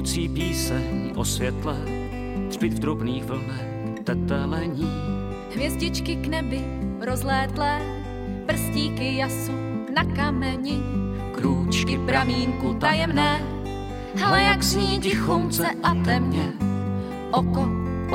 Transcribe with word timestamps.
živoucí 0.00 0.28
píseň 0.28 1.12
o 1.16 1.24
světle, 1.24 1.76
třpit 2.48 2.72
v 2.72 2.78
drobných 2.78 3.24
vlnech 3.24 3.64
tetelení. 4.04 4.92
Hvězdičky 5.54 6.16
k 6.16 6.26
nebi 6.26 6.64
rozlétlé, 7.00 7.80
prstíky 8.46 9.16
jasu 9.16 9.52
na 9.94 10.04
kameni, 10.04 10.78
krůčky 11.34 11.98
pramínku 11.98 12.74
tajemné, 12.74 13.40
ale 14.24 14.42
jak 14.42 14.62
zní 14.62 15.00
tichonce 15.00 15.66
a 15.82 15.94
temně, 15.94 16.52
oko 17.30 17.68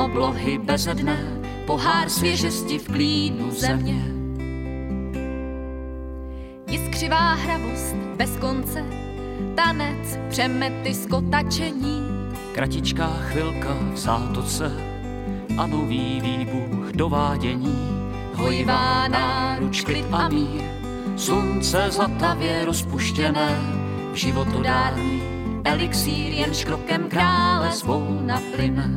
oblohy 0.04 0.58
bezedné, 0.58 1.18
pohár 1.66 2.08
svěžesti 2.08 2.78
v 2.78 2.86
klínu 2.86 3.50
země. 3.50 4.02
Jiskřivá 6.66 7.34
hravost 7.34 7.96
bez 8.16 8.36
konce, 8.36 9.05
tanec, 9.54 10.18
přemety, 10.28 10.94
skotačení. 10.94 12.06
Kratičká 12.52 13.06
chvilka 13.06 13.76
v 13.92 13.96
zátoce 13.96 14.72
a 15.58 15.66
nový 15.66 16.20
výbuch 16.20 16.92
dovádění. 16.92 17.88
Hojivá 18.34 19.08
náruč, 19.08 19.80
klid 19.80 20.06
a 20.12 20.28
mír, 20.28 20.62
slunce 21.16 21.86
zlatavě 21.90 22.64
rozpuštěné, 22.64 23.60
životodárný 24.14 25.22
elixír 25.64 26.32
jenž 26.32 26.64
krokem 26.64 27.08
krále 27.08 27.72
svou 27.72 28.20
naplyne. 28.20 28.90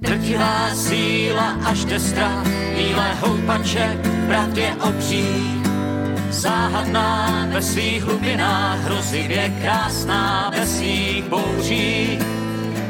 Drtivá 0.00 0.74
síla 0.74 1.56
až 1.64 1.84
destra, 1.84 2.44
bílé 2.76 3.14
houpače, 3.14 4.00
pravdě 4.26 4.74
obří, 4.88 5.59
záhadná 6.32 7.46
ve 7.52 7.62
svých 7.62 8.02
hlubinách, 8.04 8.78
hrozivě 8.78 9.52
krásná 9.62 10.50
ve 10.50 10.66
svých 10.66 11.24
bouří. 11.24 12.18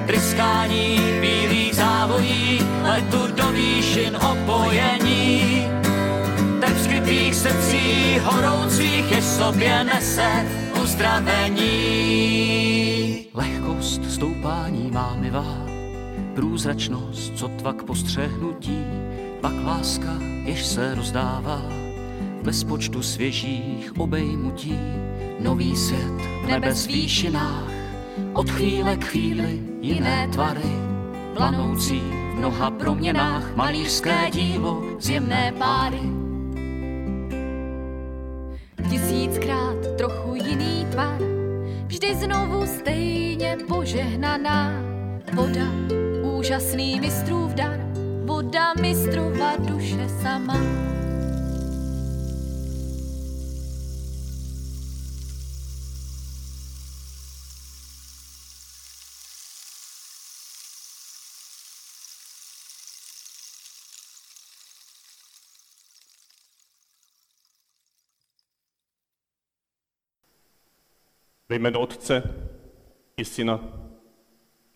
Tryskání 0.07 0.99
bílých 1.21 1.75
závojí, 1.75 2.61
letu 2.83 3.27
do 3.35 3.53
výšin 3.53 4.17
opojení. 4.17 5.67
Tep 6.61 6.79
skrytých 6.79 7.35
srdcí 7.35 8.19
horoucích 8.19 9.13
je 9.13 9.23
sobě 9.23 9.85
nese 9.85 10.47
uzdravení. 10.83 11.71
Lehkost 13.35 14.11
stoupání 14.11 14.91
má 14.91 15.17
mi 15.19 15.31
průzračnost, 16.35 17.33
co 17.37 17.49
tvak 17.49 17.83
postřehnutí, 17.83 18.85
pak 19.41 19.53
láska, 19.65 20.19
jež 20.45 20.67
se 20.67 20.95
rozdává 20.95 21.90
bez 22.43 22.65
počtu 22.65 23.03
svěžích 23.03 23.99
obejmutí, 23.99 24.79
nový 25.41 25.77
svět 25.77 26.21
v 26.45 26.47
nebes 26.47 26.87
výšinách, 26.87 27.73
od 28.33 28.51
chvíle 28.51 28.97
k 28.97 29.05
chvíli 29.05 29.61
jiné 29.81 30.29
tvary, 30.33 30.73
planoucí 31.35 32.01
v 32.01 32.39
mnoha 32.39 32.71
proměnách, 32.71 33.57
malířské 33.57 34.31
dílo, 34.33 34.83
zjemné 34.99 35.53
páry. 35.59 36.01
Tisíckrát 38.91 39.97
trochu 39.99 40.35
jiný 40.35 40.87
tvar, 40.91 41.19
vždy 41.87 42.15
znovu 42.15 42.67
stejně 42.67 43.57
požehnaná 43.69 44.73
voda, 45.33 45.67
úžasný 46.39 47.01
mistrův 47.01 47.55
dar, 47.55 47.81
voda 48.25 48.75
mistrova 48.81 49.57
duše 49.57 50.09
sama. 50.23 50.57
Ve 71.51 71.57
jménu 71.57 71.81
Otce 71.81 72.23
i 73.17 73.25
Syna 73.25 73.61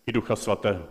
i 0.07 0.11
Ducha 0.11 0.35
Svatého. 0.35 0.87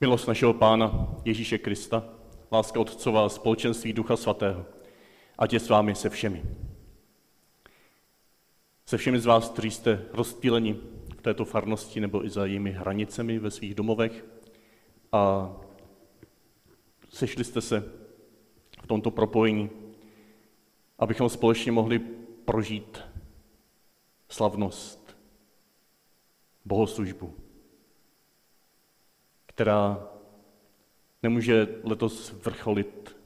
Milost 0.00 0.28
našeho 0.28 0.54
Pána 0.54 1.16
Ježíše 1.24 1.58
Krista, 1.58 2.04
láska 2.52 2.80
Otcová, 2.80 3.28
společenství 3.28 3.92
Ducha 3.92 4.16
Svatého, 4.16 4.66
ať 5.38 5.52
je 5.52 5.60
s 5.60 5.68
vámi 5.68 5.94
se 5.94 6.10
všemi. 6.10 6.42
Se 8.86 8.98
všemi 8.98 9.20
z 9.20 9.26
vás, 9.26 9.48
kteří 9.48 9.70
jste 9.70 10.04
rozptýleni 10.12 10.72
v 11.18 11.22
této 11.22 11.44
farnosti 11.44 12.00
nebo 12.00 12.24
i 12.24 12.30
za 12.30 12.46
jejími 12.46 12.70
hranicemi 12.70 13.38
ve 13.38 13.50
svých 13.50 13.74
domovech 13.74 14.31
a 15.12 15.52
sešli 17.08 17.44
jste 17.44 17.60
se 17.60 17.80
v 18.82 18.86
tomto 18.86 19.10
propojení, 19.10 19.70
abychom 20.98 21.28
společně 21.28 21.72
mohli 21.72 21.98
prožít 22.44 23.00
slavnost, 24.28 25.16
bohoslužbu, 26.64 27.34
která 29.46 30.08
nemůže 31.22 31.80
letos 31.84 32.32
vrcholit 32.32 33.16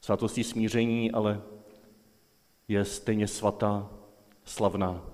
svátostí 0.00 0.44
smíření, 0.44 1.12
ale 1.12 1.42
je 2.68 2.84
stejně 2.84 3.28
svatá, 3.28 3.90
slavná, 4.44 5.10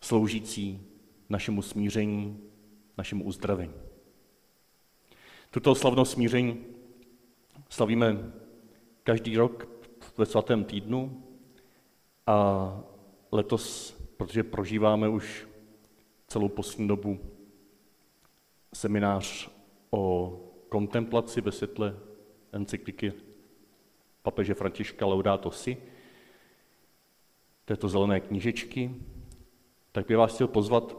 sloužící 0.00 0.86
našemu 1.28 1.62
smíření, 1.62 2.50
našemu 2.98 3.24
uzdravení. 3.24 3.89
Tuto 5.50 5.74
slavnost 5.74 6.12
smíření 6.12 6.64
slavíme 7.68 8.32
každý 9.02 9.36
rok 9.36 9.68
ve 10.16 10.26
svatém 10.26 10.64
týdnu 10.64 11.22
a 12.26 12.80
letos, 13.32 13.96
protože 14.16 14.42
prožíváme 14.42 15.08
už 15.08 15.48
celou 16.26 16.48
poslední 16.48 16.88
dobu 16.88 17.20
seminář 18.74 19.50
o 19.90 20.36
kontemplaci 20.68 21.40
ve 21.40 21.52
světle 21.52 21.96
encykliky 22.52 23.12
papeže 24.22 24.54
Františka 24.54 25.06
Laudato 25.06 25.50
Si, 25.50 25.76
této 27.64 27.88
zelené 27.88 28.20
knížečky, 28.20 28.94
tak 29.92 30.06
bych 30.06 30.16
vás 30.16 30.34
chtěl 30.34 30.48
pozvat, 30.48 30.96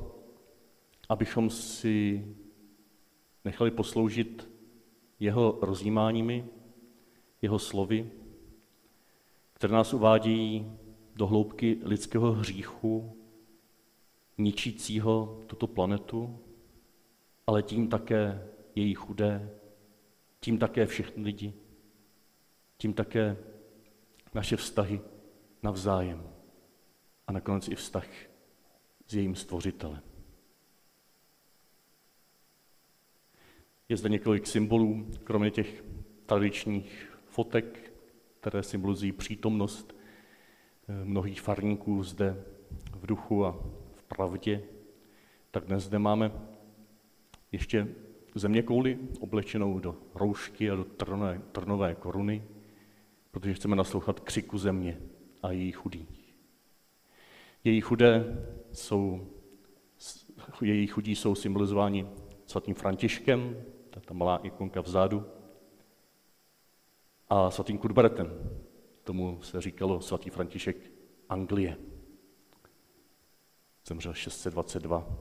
abychom 1.09 1.49
si 1.49 2.25
nechali 3.45 3.71
posloužit 3.71 4.49
jeho 5.19 5.59
rozjímáními, 5.61 6.45
jeho 7.41 7.59
slovy, 7.59 8.11
které 9.53 9.73
nás 9.73 9.93
uvádějí 9.93 10.71
do 11.15 11.27
hloubky 11.27 11.79
lidského 11.83 12.31
hříchu, 12.31 13.17
ničícího 14.37 15.41
tuto 15.47 15.67
planetu, 15.67 16.39
ale 17.47 17.63
tím 17.63 17.87
také 17.87 18.47
její 18.75 18.93
chudé, 18.93 19.49
tím 20.39 20.57
také 20.57 20.85
všechny 20.85 21.23
lidi, 21.23 21.53
tím 22.77 22.93
také 22.93 23.37
naše 24.33 24.57
vztahy 24.57 25.01
navzájem 25.63 26.29
a 27.27 27.31
nakonec 27.31 27.67
i 27.67 27.75
vztah 27.75 28.07
s 29.07 29.13
jejím 29.15 29.35
stvořitelem. 29.35 30.10
Je 33.91 33.97
zde 33.97 34.09
několik 34.09 34.47
symbolů, 34.47 35.07
kromě 35.23 35.51
těch 35.51 35.83
tradičních 36.25 37.17
fotek, 37.25 37.93
které 38.39 38.63
symbolizují 38.63 39.11
přítomnost 39.11 39.95
eh, 40.87 41.05
mnohých 41.05 41.41
farníků 41.41 42.03
zde 42.03 42.43
v 42.95 43.05
duchu 43.05 43.45
a 43.45 43.59
v 43.95 44.03
pravdě, 44.03 44.63
tak 45.51 45.65
dnes 45.65 45.83
zde 45.83 45.99
máme 45.99 46.31
ještě 47.51 47.87
země 48.35 48.63
kouli 48.63 48.99
oblečenou 49.19 49.79
do 49.79 49.95
roušky 50.15 50.71
a 50.71 50.75
do 50.75 50.83
trnové, 50.83 51.41
trnové 51.51 51.95
koruny, 51.95 52.43
protože 53.31 53.53
chceme 53.53 53.75
naslouchat 53.75 54.19
křiku 54.19 54.57
země 54.57 55.01
a 55.43 55.51
její 55.51 55.71
chudých. 55.71 56.35
Její 57.63 57.81
chudé 57.81 58.45
jsou, 58.71 59.27
její 60.61 60.87
chudí 60.87 61.15
jsou 61.15 61.35
symbolizováni 61.35 62.07
svatým 62.45 62.75
Františkem, 62.75 63.55
ta 63.99 64.13
malá 64.13 64.37
ikonka 64.37 64.81
vzadu, 64.81 65.25
a 67.31 67.51
svatým 67.51 67.77
Kudbertem. 67.77 68.27
Tomu 69.03 69.41
se 69.41 69.61
říkalo 69.61 70.01
svatý 70.01 70.29
František 70.29 70.91
Anglie. 71.29 71.77
Zemřel 73.85 74.13
622. 74.13 75.17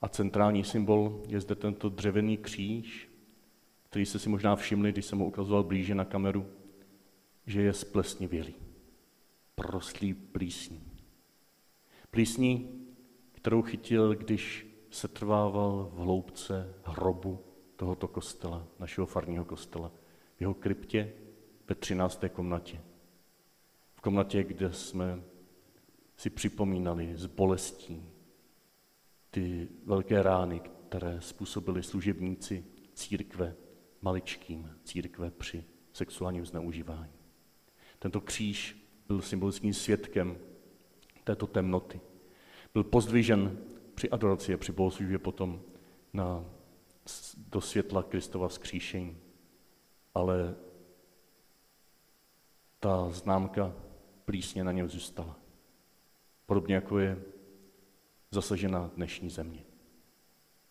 A 0.00 0.08
centrální 0.08 0.64
symbol 0.64 1.22
je 1.28 1.40
zde 1.40 1.54
tento 1.54 1.88
dřevěný 1.88 2.36
kříž, 2.36 3.08
který 3.88 4.06
jste 4.06 4.18
si 4.18 4.28
možná 4.28 4.56
všimli, 4.56 4.92
když 4.92 5.04
jsem 5.04 5.18
ho 5.18 5.26
ukazoval 5.26 5.64
blíže 5.64 5.94
na 5.94 6.04
kameru, 6.04 6.46
že 7.46 7.62
je 7.62 7.72
splesnivělý, 7.72 8.54
prostlý 9.54 10.14
plísní. 10.14 10.92
Plísní, 12.10 12.84
kterou 13.32 13.62
chytil, 13.62 14.14
když 14.14 14.67
se 14.90 15.08
trvával 15.08 15.90
v 15.94 15.98
hloubce 15.98 16.74
hrobu 16.84 17.44
tohoto 17.76 18.08
kostela, 18.08 18.66
našeho 18.78 19.06
farního 19.06 19.44
kostela, 19.44 19.92
v 20.36 20.40
jeho 20.40 20.54
kryptě 20.54 21.12
ve 21.68 21.74
13. 21.74 22.24
komnatě. 22.32 22.80
V 23.94 24.00
komnatě, 24.00 24.44
kde 24.44 24.72
jsme 24.72 25.22
si 26.16 26.30
připomínali 26.30 27.16
s 27.16 27.26
bolestí 27.26 28.02
ty 29.30 29.68
velké 29.84 30.22
rány, 30.22 30.60
které 30.60 31.20
způsobili 31.20 31.82
služebníci 31.82 32.64
církve 32.94 33.54
maličkým, 34.02 34.70
církve 34.84 35.30
při 35.30 35.64
sexuálním 35.92 36.46
zneužívání. 36.46 37.12
Tento 37.98 38.20
kříž 38.20 38.88
byl 39.08 39.22
symbolickým 39.22 39.74
svědkem 39.74 40.38
této 41.24 41.46
temnoty. 41.46 42.00
Byl 42.74 42.84
pozdvižen 42.84 43.58
při 43.98 44.10
adoraci 44.10 44.54
a 44.54 44.56
při 44.56 44.72
bohoslužbě 44.72 45.18
potom 45.18 45.62
na, 46.12 46.44
do 47.36 47.60
světla 47.60 48.02
Kristova 48.02 48.48
vzkříšení. 48.48 49.18
Ale 50.14 50.54
ta 52.80 53.10
známka 53.10 53.74
plísně 54.24 54.64
na 54.64 54.72
něm 54.72 54.88
zůstala. 54.88 55.38
Podobně 56.46 56.74
jako 56.74 56.98
je 56.98 57.22
zasažená 58.30 58.90
dnešní 58.96 59.30
země. 59.30 59.64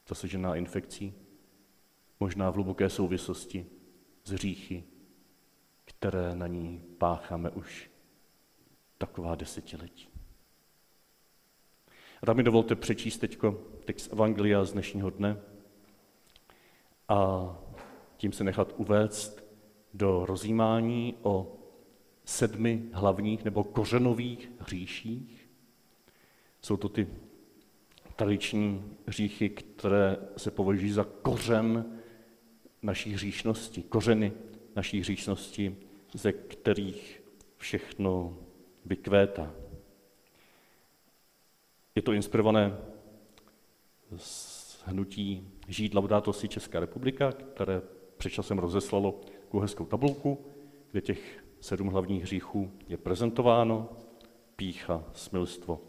Zasažená 0.09 0.56
infekcí, 0.56 1.13
možná 2.19 2.50
v 2.50 2.53
hluboké 2.53 2.89
souvislosti 2.89 3.65
s 4.24 4.31
hříchy, 4.31 4.83
které 5.85 6.35
na 6.35 6.47
ní 6.47 6.83
pácháme 6.97 7.50
už 7.50 7.91
taková 8.97 9.35
desetiletí. 9.35 10.16
A 12.21 12.25
tak 12.25 12.37
mi 12.37 12.43
dovolte 12.43 12.75
přečíst 12.75 13.17
teď 13.17 13.37
text 13.85 14.13
Evangelia 14.13 14.63
z 14.63 14.73
dnešního 14.73 15.09
dne 15.09 15.37
a 17.07 17.49
tím 18.17 18.31
se 18.31 18.43
nechat 18.43 18.73
uvést 18.77 19.47
do 19.93 20.25
rozjímání 20.25 21.15
o 21.21 21.57
sedmi 22.25 22.83
hlavních 22.93 23.45
nebo 23.45 23.63
kořenových 23.63 24.51
hříších. 24.59 25.49
Jsou 26.61 26.77
to 26.77 26.89
ty 26.89 27.07
tradiční 28.15 28.83
hříchy, 29.07 29.49
které 29.49 30.17
se 30.37 30.51
považují 30.51 30.91
za 30.91 31.03
kořen 31.03 31.85
naší 32.81 33.13
hříšnosti, 33.13 33.83
kořeny 33.83 34.33
naší 34.75 34.99
hříšnosti, 34.99 35.75
ze 36.13 36.31
kterých 36.31 37.23
všechno 37.57 38.37
vykvétá. 38.85 39.53
Je 41.97 42.01
to 42.01 42.13
inspirované 42.13 42.77
z 44.15 44.83
hnutí 44.85 45.51
Žít 45.67 45.94
Laudato 45.94 46.33
si 46.33 46.47
Česká 46.47 46.79
republika, 46.79 47.31
které 47.31 47.81
před 48.17 48.29
časem 48.29 48.59
rozeslalo 48.59 49.21
hezkou 49.61 49.85
tabulku, 49.85 50.45
kde 50.91 51.01
těch 51.01 51.44
sedm 51.59 51.88
hlavních 51.88 52.23
hříchů 52.23 52.71
je 52.88 52.97
prezentováno. 52.97 53.89
Pícha, 54.55 55.03
smilstvo, 55.13 55.81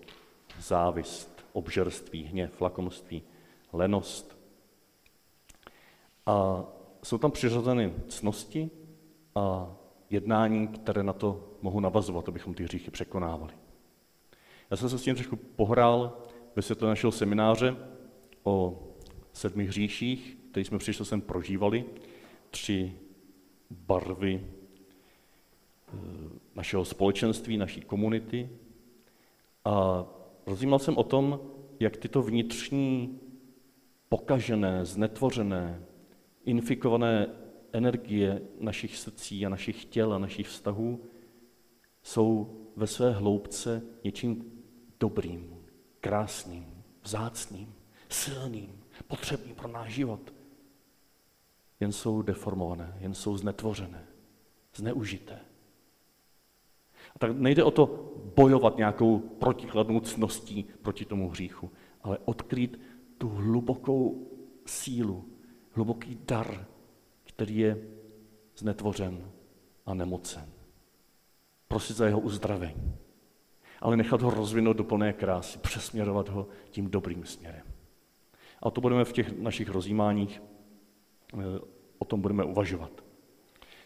závist, 0.61 1.45
obžerství, 1.53 2.25
hněv, 2.25 2.61
lakomství, 2.61 3.23
lenost. 3.73 4.39
A 6.27 6.65
jsou 7.03 7.19
tam 7.19 7.31
přiřazeny 7.31 7.95
cnosti 8.09 8.71
a 9.35 9.77
jednání, 10.11 10.69
které 10.69 11.03
na 11.03 11.13
to 11.13 11.49
mohou 11.63 11.81
navazovat, 11.81 12.29
abychom 12.29 12.55
ty 12.55 12.63
hříchy 12.65 12.91
překonávali. 12.91 13.68
Já 14.71 14.77
jsem 14.77 14.89
se 14.89 14.99
s 14.99 15.03
tím 15.03 15.15
trošku 15.15 15.37
pohrál 15.37 16.23
ve 16.57 16.63
světle 16.63 16.89
našeho 16.89 17.13
semináře 17.13 17.77
o 18.43 18.83
sedmi 19.33 19.65
hříších, 19.65 20.39
který 20.51 20.65
jsme 20.65 20.79
přišli 20.79 21.05
sem 21.05 21.21
prožívali, 21.21 21.85
tři 22.51 22.93
barvy 23.71 24.45
eh, 24.45 25.97
našeho 26.55 26.85
společenství, 26.85 27.57
naší 27.57 27.81
komunity. 27.81 28.51
A 29.65 30.05
rozjímal 30.47 30.79
jsem 30.79 30.97
o 30.97 31.03
tom, 31.03 31.41
jak 31.81 31.97
tyto 31.97 32.23
vnitřní, 32.23 33.21
pokažené, 34.09 34.85
znetvořené, 34.85 35.83
infikované 36.45 37.27
energie 37.73 38.43
našich 38.61 38.97
srdcí 38.97 39.47
a 39.47 39.49
našich 39.49 39.85
těl 39.85 40.13
a 40.13 40.19
našich 40.19 40.49
vztahů 40.49 41.05
jsou 42.03 42.57
ve 42.77 42.87
své 42.87 43.13
hloubce 43.13 43.83
něčím 44.05 44.58
dobrým, 45.01 45.57
krásným, 46.01 46.85
vzácným, 47.03 47.75
silným, 48.09 48.85
potřebným 49.07 49.55
pro 49.55 49.69
náš 49.69 49.93
život. 49.93 50.35
Jen 51.81 51.93
jsou 51.93 52.23
deformované, 52.23 52.97
jen 53.01 53.15
jsou 53.15 53.37
znetvořené, 53.37 54.07
zneužité. 54.75 55.41
A 57.17 57.19
tak 57.19 57.31
nejde 57.33 57.65
o 57.65 57.71
to 57.71 58.13
bojovat 58.37 58.77
nějakou 58.77 59.19
protikladnou 59.19 60.01
cností 60.01 60.67
proti 60.83 61.05
tomu 61.05 61.31
hříchu, 61.31 61.71
ale 62.03 62.19
odkrýt 62.25 62.81
tu 63.19 63.29
hlubokou 63.29 64.29
sílu, 64.67 65.29
hluboký 65.71 66.19
dar, 66.27 66.67
který 67.25 67.57
je 67.57 67.89
znetvořen 68.57 69.31
a 69.87 69.95
nemocen. 69.95 70.53
Prosit 71.69 71.97
za 71.97 72.07
jeho 72.07 72.21
uzdravení 72.21 72.99
ale 73.81 73.97
nechat 73.97 74.23
ho 74.23 74.31
rozvinout 74.31 74.77
do 74.77 74.85
plné 74.85 75.13
krásy, 75.13 75.59
přesměrovat 75.59 76.29
ho 76.29 76.49
tím 76.71 76.91
dobrým 76.91 77.25
směrem. 77.25 77.63
A 78.63 78.71
to 78.71 78.81
budeme 78.81 79.05
v 79.05 79.13
těch 79.13 79.39
našich 79.39 79.69
rozjímáních, 79.69 80.43
eh, 81.35 81.37
o 81.99 82.05
tom 82.05 82.21
budeme 82.21 82.45
uvažovat. 82.45 83.05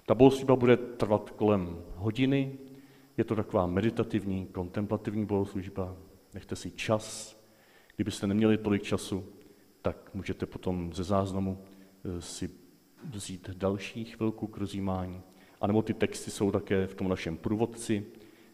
Ta 0.07 0.15
bohoslužba 0.15 0.57
bude 0.57 0.77
trvat 0.77 1.31
kolem 1.31 1.79
hodiny, 1.97 2.59
je 3.17 3.25
to 3.25 3.37
taková 3.37 3.67
meditativní, 3.67 4.47
kontemplativní 4.47 5.27
bohoslužba, 5.27 5.97
nechte 6.35 6.57
si 6.57 6.71
čas. 6.71 7.37
Kdybyste 7.97 8.27
neměli 8.27 8.59
tolik 8.59 8.83
času, 8.83 9.25
tak 9.83 10.15
můžete 10.15 10.47
potom 10.47 10.93
ze 10.93 11.05
záznamu 11.05 11.59
eh, 12.05 12.21
si 12.21 12.51
vzít 13.11 13.51
další 13.51 14.05
chvilku 14.05 14.47
k 14.47 14.57
rozjímání. 14.57 15.23
A 15.61 15.67
nebo 15.67 15.83
ty 15.83 15.95
texty 15.95 16.31
jsou 16.31 16.51
také 16.51 16.87
v 16.87 16.95
tom 16.95 17.09
našem 17.09 17.37
průvodci, 17.37 18.07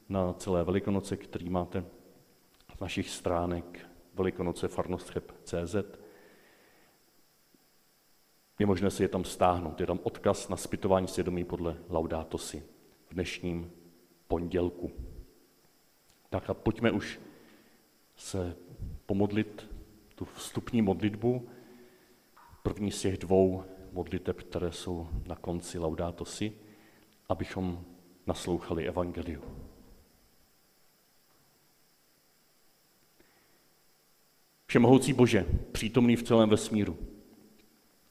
na 0.09 0.33
celé 0.33 0.65
Velikonoce, 0.65 1.17
který 1.17 1.51
máte 1.51 1.85
z 2.77 2.81
našich 2.81 3.11
stránek 3.11 3.89
velikonoce 4.15 4.69
farnostcheb.cz. 4.69 5.77
Je 8.59 8.67
možné 8.67 8.91
si 8.91 9.03
je 9.03 9.09
tam 9.09 9.25
stáhnout. 9.25 9.81
Je 9.81 9.87
tam 9.87 10.01
odkaz 10.03 10.49
na 10.49 10.57
zpytování 10.57 11.09
svědomí 11.09 11.45
podle 11.45 11.77
Laudátosy 11.91 12.63
v 13.09 13.15
dnešním 13.15 13.73
pondělku. 14.29 14.93
Tak 16.31 16.51
a 16.51 16.55
pojďme 16.55 16.91
už 16.91 17.21
se 18.17 18.57
pomodlit 19.07 19.71
tu 20.15 20.25
vstupní 20.25 20.83
modlitbu, 20.83 21.49
první 22.63 22.91
z 22.91 23.01
těch 23.01 23.19
dvou 23.19 23.65
modliteb, 23.93 24.37
které 24.37 24.73
jsou 24.73 25.09
na 25.27 25.37
konci 25.37 25.79
Laudátosy, 25.79 26.53
abychom 27.29 27.85
naslouchali 28.27 28.89
Evangeliu. 28.89 29.43
Všemohoucí 34.71 35.13
Bože, 35.13 35.47
přítomný 35.73 36.17
v 36.17 36.23
celém 36.23 36.49
vesmíru, 36.49 36.99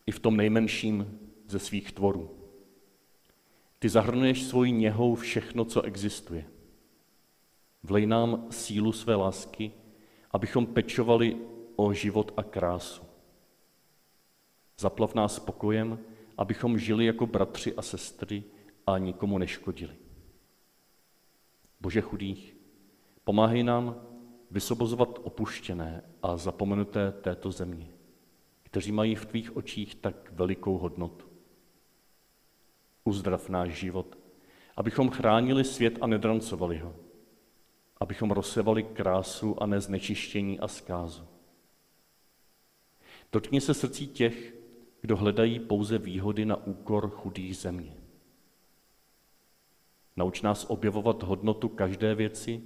i 0.05 0.11
v 0.11 0.19
tom 0.19 0.37
nejmenším 0.37 1.19
ze 1.47 1.59
svých 1.59 1.91
tvorů. 1.91 2.31
Ty 3.79 3.89
zahrnuješ 3.89 4.43
svojí 4.43 4.71
něhou 4.71 5.15
všechno, 5.15 5.65
co 5.65 5.81
existuje. 5.81 6.45
Vlej 7.83 8.05
nám 8.05 8.47
sílu 8.49 8.91
své 8.91 9.15
lásky, 9.15 9.71
abychom 10.31 10.65
pečovali 10.65 11.37
o 11.75 11.93
život 11.93 12.33
a 12.37 12.43
krásu. 12.43 13.03
Zaplav 14.77 15.15
nás 15.15 15.35
spokojem, 15.35 15.99
abychom 16.37 16.79
žili 16.79 17.05
jako 17.05 17.25
bratři 17.25 17.75
a 17.75 17.81
sestry 17.81 18.43
a 18.87 18.97
nikomu 18.97 19.37
neškodili. 19.37 19.95
Bože 21.81 22.01
chudých, 22.01 22.55
pomáhej 23.23 23.63
nám 23.63 24.06
vysobozovat 24.51 25.19
opuštěné 25.23 26.03
a 26.23 26.37
zapomenuté 26.37 27.11
této 27.11 27.51
země, 27.51 27.87
kteří 28.63 28.91
mají 28.91 29.15
v 29.15 29.25
tvých 29.25 29.57
očích 29.57 29.95
tak 29.95 30.31
velikou 30.31 30.77
hodnotu. 30.77 31.25
Uzdrav 33.03 33.49
náš 33.49 33.69
život, 33.69 34.17
abychom 34.75 35.09
chránili 35.09 35.63
svět 35.63 35.97
a 36.01 36.07
nedrancovali 36.07 36.77
ho, 36.77 36.95
abychom 37.97 38.31
rozsevali 38.31 38.83
krásu 38.83 39.63
a 39.63 39.65
neznečištění 39.65 40.59
a 40.59 40.67
zkázu. 40.67 41.27
Dotkni 43.31 43.61
se 43.61 43.73
srdcí 43.73 44.07
těch, 44.07 44.55
kdo 45.01 45.17
hledají 45.17 45.59
pouze 45.59 45.97
výhody 45.97 46.45
na 46.45 46.55
úkor 46.55 47.09
chudých 47.09 47.57
země. 47.57 47.97
Nauč 50.15 50.41
nás 50.41 50.65
objevovat 50.69 51.23
hodnotu 51.23 51.69
každé 51.69 52.15
věci, 52.15 52.63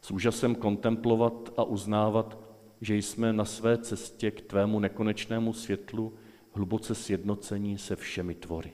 s 0.00 0.10
úžasem 0.10 0.54
kontemplovat 0.54 1.52
a 1.56 1.64
uznávat, 1.64 2.38
že 2.80 2.96
jsme 2.96 3.32
na 3.32 3.44
své 3.44 3.78
cestě 3.78 4.30
k 4.30 4.40
tvému 4.40 4.80
nekonečnému 4.80 5.52
světlu 5.52 6.18
hluboce 6.52 6.94
sjednocení 6.94 7.78
se 7.78 7.96
všemi 7.96 8.34
tvory. 8.34 8.72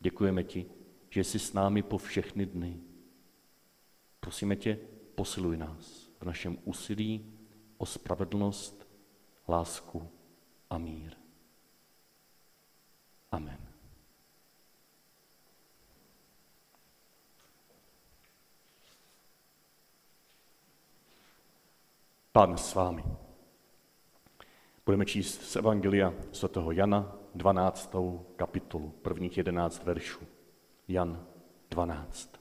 Děkujeme 0.00 0.44
ti, 0.44 0.66
že 1.10 1.24
jsi 1.24 1.38
s 1.38 1.52
námi 1.52 1.82
po 1.82 1.98
všechny 1.98 2.46
dny. 2.46 2.80
Prosíme 4.20 4.56
tě, 4.56 4.78
posiluj 5.14 5.56
nás 5.56 6.10
v 6.20 6.24
našem 6.24 6.58
úsilí 6.64 7.32
o 7.78 7.86
spravedlnost, 7.86 8.88
lásku 9.48 10.10
a 10.70 10.78
mír. 10.78 11.12
Amen. 13.30 13.69
Pán 22.32 22.56
s 22.56 22.74
vámi. 22.74 23.04
Budeme 24.86 25.06
číst 25.06 25.42
z 25.42 25.56
Evangelia 25.56 26.14
svatého 26.32 26.72
Jana 26.72 27.16
12. 27.34 27.94
kapitolu, 28.36 28.94
prvních 29.02 29.36
11 29.36 29.84
veršů. 29.84 30.20
Jan 30.88 31.26
12. 31.70 32.40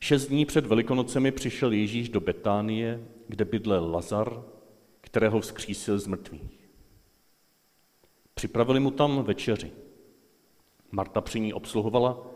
Šest 0.00 0.26
dní 0.26 0.46
před 0.46 0.66
Velikonocemi 0.66 1.32
přišel 1.32 1.72
Ježíš 1.72 2.08
do 2.08 2.20
Betánie, 2.20 3.08
kde 3.28 3.44
bydlel 3.44 3.90
Lazar, 3.90 4.44
kterého 5.00 5.40
vzkřísil 5.40 5.98
z 5.98 6.06
mrtvých. 6.06 6.70
Připravili 8.34 8.80
mu 8.80 8.90
tam 8.90 9.22
večeři. 9.22 9.72
Marta 10.90 11.20
při 11.20 11.40
ní 11.40 11.52
obsluhovala 11.52 12.26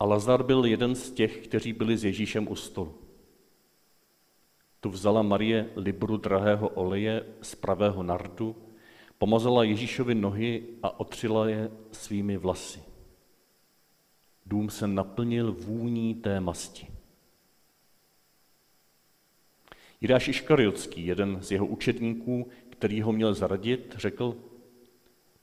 a 0.00 0.04
Lazar 0.04 0.42
byl 0.42 0.64
jeden 0.64 0.94
z 0.94 1.10
těch, 1.10 1.38
kteří 1.38 1.72
byli 1.72 1.96
s 1.96 2.04
Ježíšem 2.04 2.48
u 2.48 2.56
stolu. 2.56 3.05
Tu 4.86 4.90
vzala 4.90 5.22
Marie 5.22 5.70
libru 5.76 6.16
drahého 6.16 6.68
oleje 6.68 7.26
z 7.42 7.54
pravého 7.54 8.02
nardu, 8.02 8.56
pomazala 9.18 9.64
Ježíšovi 9.64 10.14
nohy 10.14 10.62
a 10.82 11.00
otřila 11.00 11.48
je 11.48 11.70
svými 11.92 12.36
vlasy. 12.36 12.82
Dům 14.46 14.70
se 14.70 14.86
naplnil 14.86 15.52
vůní 15.52 16.14
té 16.14 16.40
masti. 16.40 16.86
Jidáš 20.00 20.28
Iškariotský, 20.28 21.06
jeden 21.06 21.42
z 21.42 21.50
jeho 21.50 21.66
učedníků, 21.66 22.48
který 22.70 23.02
ho 23.02 23.12
měl 23.12 23.34
zaradit, 23.34 23.94
řekl, 23.98 24.36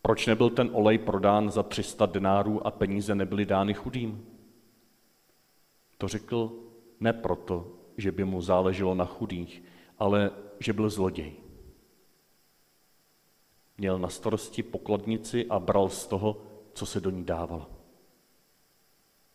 proč 0.02 0.28
nebyl 0.28 0.50
ten 0.50 0.70
olej 0.74 0.98
prodán 0.98 1.52
za 1.52 1.64
300 1.64 2.06
denárů 2.06 2.68
a 2.68 2.72
peníze 2.72 3.16
nebyly 3.16 3.46
dány 3.46 3.74
chudým? 3.74 4.26
To 5.98 6.08
řekl 6.08 6.52
ne 7.00 7.14
proto, 7.14 7.83
že 7.98 8.12
by 8.12 8.24
mu 8.24 8.42
záleželo 8.42 8.96
na 8.96 9.06
chudých, 9.06 9.64
ale 10.00 10.32
že 10.60 10.74
byl 10.74 10.90
zloděj. 10.90 11.34
Měl 13.78 14.00
na 14.00 14.10
starosti 14.10 14.64
pokladnici 14.64 15.46
a 15.50 15.60
bral 15.60 15.90
z 15.90 16.08
toho, 16.08 16.42
co 16.74 16.86
se 16.86 17.02
do 17.02 17.10
ní 17.10 17.24
dávalo. 17.24 17.70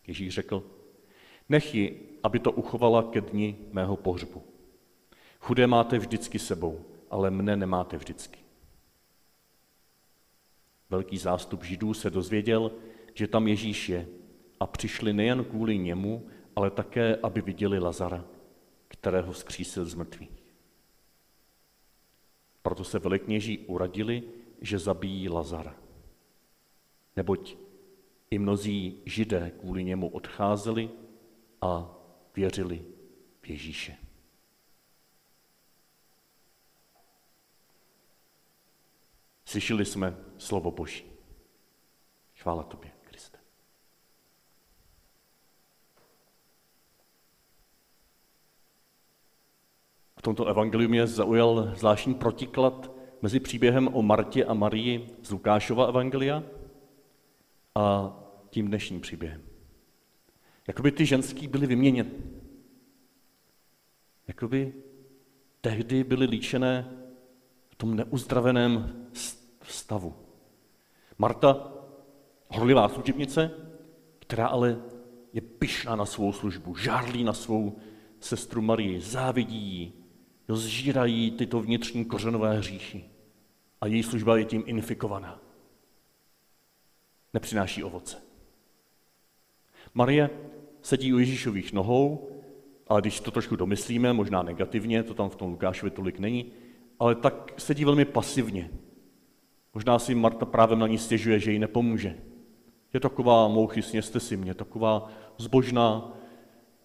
Ježíš 0.07 0.35
řekl, 0.35 0.65
nech 1.49 1.75
ji, 1.75 2.19
aby 2.23 2.39
to 2.39 2.53
uchovala 2.53 3.03
ke 3.03 3.21
dni 3.21 3.57
mého 3.73 3.97
pohřbu. 3.97 4.43
Chudé 5.41 5.67
máte 5.67 5.99
vždycky 5.99 6.39
sebou, 6.39 6.85
ale 7.11 7.31
mne 7.31 7.57
nemáte 7.57 7.97
vždycky. 7.97 8.39
Velký 10.91 11.19
zástup 11.19 11.65
židů 11.65 11.95
se 11.95 12.11
dozvěděl, 12.11 12.73
že 13.15 13.29
tam 13.29 13.49
Ježíš 13.49 13.89
je 13.89 14.09
a 14.61 14.67
přišli 14.67 15.13
nejen 15.13 15.45
kvůli 15.45 15.79
němu, 15.79 16.27
ale 16.57 16.71
také, 16.71 17.17
aby 17.17 17.41
viděli 17.41 17.79
Lazara, 17.79 18.25
kterého 19.01 19.33
vzkřísil 19.33 19.85
z 19.85 19.95
mrtvých. 19.95 20.43
Proto 22.63 22.85
se 22.85 22.99
velikněží 22.99 23.59
uradili, 23.59 24.23
že 24.61 24.79
zabijí 24.79 25.29
Lazara. 25.29 25.75
Neboť 27.17 27.57
i 28.31 28.39
mnozí 28.39 29.03
židé 29.07 29.51
kvůli 29.51 29.85
němu 29.85 30.09
odcházeli 30.09 30.91
a 31.61 31.97
věřili 32.35 32.85
v 33.43 33.51
Ježíše. 33.51 33.97
Slyšeli 39.45 39.85
jsme 39.85 40.17
slovo 40.39 40.71
Boží. 40.71 41.05
Chvála 42.37 42.63
tobě, 42.63 42.91
Kriste. 43.03 43.39
V 50.17 50.18
tomto 50.29 50.47
evangeliu 50.47 50.89
mě 50.89 51.07
zaujal 51.07 51.73
zvláštní 51.75 52.15
protiklad 52.15 52.93
mezi 53.23 53.41
příběhem 53.41 53.89
o 53.93 54.03
Martě 54.03 54.45
a 54.45 54.55
Marii 54.55 55.07
z 55.23 55.31
Lukášova 55.31 55.87
evangelia 55.87 56.43
a 57.75 58.17
tím 58.51 58.69
dnešním 58.69 59.01
příběhem. 59.01 59.43
Jakoby 60.69 60.93
ty 60.93 61.07
ženský 61.07 61.49
byly 61.49 61.67
vyměněny. 61.67 62.11
Jakoby 64.29 64.75
tehdy 65.61 66.05
byly 66.05 66.27
líčené 66.27 66.91
v 67.69 67.75
tom 67.75 67.97
neuzdraveném 67.97 69.07
stavu. 69.63 70.15
Marta, 71.19 71.73
horlivá 72.49 72.89
služebnice, 72.89 73.51
která 74.19 74.47
ale 74.47 74.79
je 75.33 75.41
pyšná 75.41 75.97
na 75.97 76.05
svou 76.05 76.33
službu, 76.33 76.77
žárlí 76.77 77.25
na 77.25 77.33
svou 77.33 77.77
sestru 78.21 78.63
Marii, 78.63 79.01
závidí 79.01 79.57
jí, 79.57 79.99
jo, 80.49 80.57
zžírají 80.57 81.31
tyto 81.31 81.61
vnitřní 81.61 82.05
kořenové 82.05 82.59
hříchy 82.59 83.05
a 83.81 83.87
její 83.87 84.03
služba 84.03 84.37
je 84.37 84.45
tím 84.45 84.63
infikovaná. 84.67 85.41
Nepřináší 87.35 87.85
ovoce. 87.85 88.17
Marie 89.95 90.31
sedí 90.83 91.15
u 91.15 91.19
Ježíšových 91.19 91.73
nohou, 91.73 92.29
ale 92.87 93.01
když 93.01 93.21
to 93.21 93.31
trošku 93.31 93.57
domyslíme, 93.57 94.13
možná 94.13 94.43
negativně, 94.43 95.03
to 95.03 95.15
tam 95.15 95.31
v 95.31 95.37
tom 95.37 95.51
Lukášovi 95.51 95.91
tolik 95.91 96.19
není, 96.19 96.53
ale 96.99 97.15
tak 97.15 97.53
sedí 97.57 97.85
velmi 97.85 98.05
pasivně, 98.05 98.71
Možná 99.79 99.99
si 99.99 100.15
Marta 100.15 100.47
právě 100.47 100.77
na 100.77 100.87
ní 100.87 100.99
stěžuje, 100.99 101.41
že 101.41 101.53
jí 101.53 101.59
nepomůže. 101.59 102.17
Je 102.95 103.01
taková 103.01 103.49
mouchy, 103.49 103.83
sněste 103.83 104.21
si 104.21 104.37
mě, 104.37 104.55
taková 104.55 105.11
zbožná, 105.39 106.13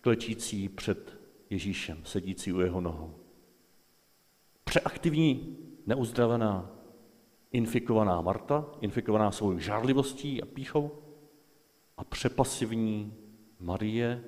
klečící 0.01 0.69
před 0.69 1.17
Ježíšem, 1.49 2.01
sedící 2.03 2.53
u 2.53 2.59
jeho 2.59 2.81
nohou. 2.81 3.13
Přeaktivní, 4.73 5.57
neuzdravená, 5.85 6.71
infikovaná 7.51 8.21
Marta, 8.21 8.65
infikovaná 8.81 9.31
svou 9.31 9.57
žárlivostí 9.57 10.41
a 10.41 10.45
píchou, 10.45 10.91
a 11.97 12.03
přepasivní 12.03 13.13
Marie, 13.59 14.23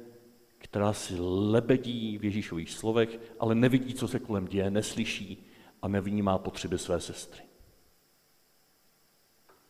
která 0.57 0.93
si 0.93 1.15
lebedí 1.19 2.17
v 2.17 2.23
Ježíšových 2.23 2.71
slovech, 2.71 3.19
ale 3.39 3.55
nevidí, 3.55 3.93
co 3.93 4.07
se 4.07 4.19
kolem 4.19 4.45
děje, 4.45 4.71
neslyší 4.71 5.47
a 5.81 5.87
nevnímá 5.87 6.37
potřeby 6.37 6.77
své 6.77 6.99
sestry. 6.99 7.43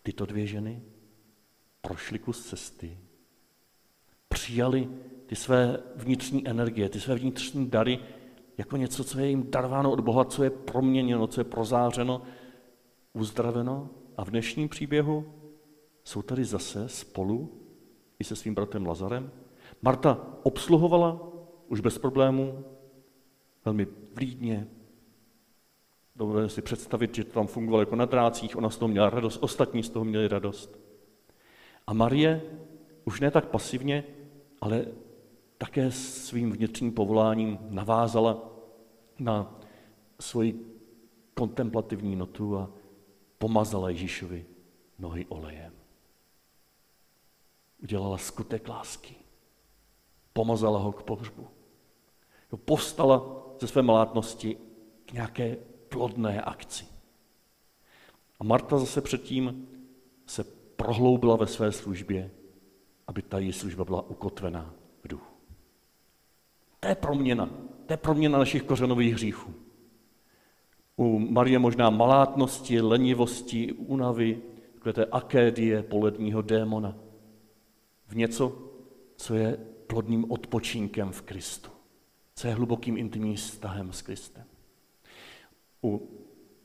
Tyto 0.04 0.26
dvě 0.26 0.48
ženy 0.48 0.82
prošly 1.82 2.20
kus 2.20 2.46
cesty, 2.46 3.00
přijali 4.30 4.90
ty 5.26 5.36
své 5.36 5.84
vnitřní 5.96 6.48
energie, 6.48 6.90
ty 6.90 7.00
své 7.00 7.16
vnitřní 7.16 7.70
dary 7.70 8.00
jako 8.58 8.78
něco, 8.78 9.04
co 9.04 9.20
je 9.20 9.28
jim 9.28 9.52
darováno 9.52 9.92
od 9.92 10.00
Boha, 10.00 10.26
co 10.26 10.44
je 10.44 10.50
proměněno, 10.50 11.28
co 11.28 11.42
je 11.42 11.46
prozářeno, 11.46 12.22
uzdraveno. 13.14 13.90
A 14.18 14.26
v 14.26 14.30
dnešním 14.30 14.70
příběhu 14.70 15.26
jsou 16.04 16.22
tady 16.22 16.46
zase 16.46 16.90
spolu 16.90 17.62
i 18.20 18.24
se 18.24 18.36
svým 18.36 18.56
bratrem 18.56 18.86
Lazarem. 18.86 19.32
Marta 19.82 20.28
obsluhovala 20.44 21.28
už 21.68 21.80
bez 21.80 21.98
problémů, 21.98 22.66
velmi 23.66 23.88
vlídně, 24.16 24.68
Dovedeme 26.16 26.50
si 26.50 26.62
představit, 26.62 27.16
že 27.16 27.24
to 27.24 27.34
tam 27.34 27.48
fungovalo 27.48 27.82
jako 27.82 27.96
na 27.96 28.06
drácích, 28.06 28.58
ona 28.58 28.70
z 28.70 28.78
toho 28.78 28.90
měla 28.90 29.10
radost, 29.10 29.38
ostatní 29.42 29.84
z 29.84 29.90
toho 29.90 30.06
měli 30.06 30.28
radost. 30.28 30.80
A 31.88 31.94
Marie 31.94 32.42
už 33.06 33.20
ne 33.20 33.32
tak 33.32 33.46
pasivně, 33.46 34.04
ale 34.62 34.86
také 35.66 35.92
svým 35.92 36.52
vnitřním 36.52 36.92
povoláním 36.92 37.58
navázala 37.70 38.50
na 39.20 39.60
svoji 40.20 40.66
kontemplativní 41.34 42.16
notu 42.16 42.58
a 42.58 42.70
pomazala 43.38 43.90
Ježíšovi 43.90 44.46
nohy 45.00 45.26
olejem. 45.26 45.74
Udělala 47.84 48.18
skutek 48.18 48.68
lásky. 48.68 49.16
Pomazala 50.34 50.80
ho 50.80 50.92
k 50.92 51.04
pohřbu. 51.04 51.48
Povstala 52.66 53.44
ze 53.60 53.68
své 53.68 53.82
malátnosti 53.82 54.58
k 55.06 55.14
nějaké 55.14 55.58
plodné 55.90 56.42
akci. 56.42 56.86
A 58.40 58.44
Marta 58.44 58.78
zase 58.78 59.02
předtím 59.02 59.68
se 60.26 60.44
prohloubila 60.76 61.36
ve 61.36 61.48
své 61.48 61.72
službě, 61.72 62.32
aby 63.08 63.22
ta 63.22 63.40
její 63.40 63.54
služba 63.54 63.86
byla 63.86 64.02
ukotvená. 64.02 64.85
To 66.86 66.90
je 66.90 66.96
proměna. 66.96 67.50
To 67.86 67.94
je 67.94 67.98
proměna 67.98 68.40
našich 68.40 68.64
kořenových 68.64 69.14
hříchů. 69.14 69.54
U 70.98 71.20
Marie 71.20 71.60
možná 71.60 71.90
malátnosti, 71.90 72.82
lenivosti, 72.82 73.74
únavy, 73.74 74.42
takové 74.74 74.94
té 74.94 75.06
akédie 75.06 75.84
poledního 75.84 76.42
démona. 76.42 76.98
V 78.08 78.16
něco, 78.16 78.58
co 79.16 79.36
je 79.36 79.58
plodným 79.88 80.32
odpočinkem 80.32 81.12
v 81.12 81.22
Kristu. 81.22 81.70
Co 82.36 82.48
je 82.48 82.54
hlubokým 82.54 82.98
intimním 82.98 83.36
vztahem 83.36 83.94
s 83.94 84.02
Kristem. 84.02 84.44
U, 85.84 86.10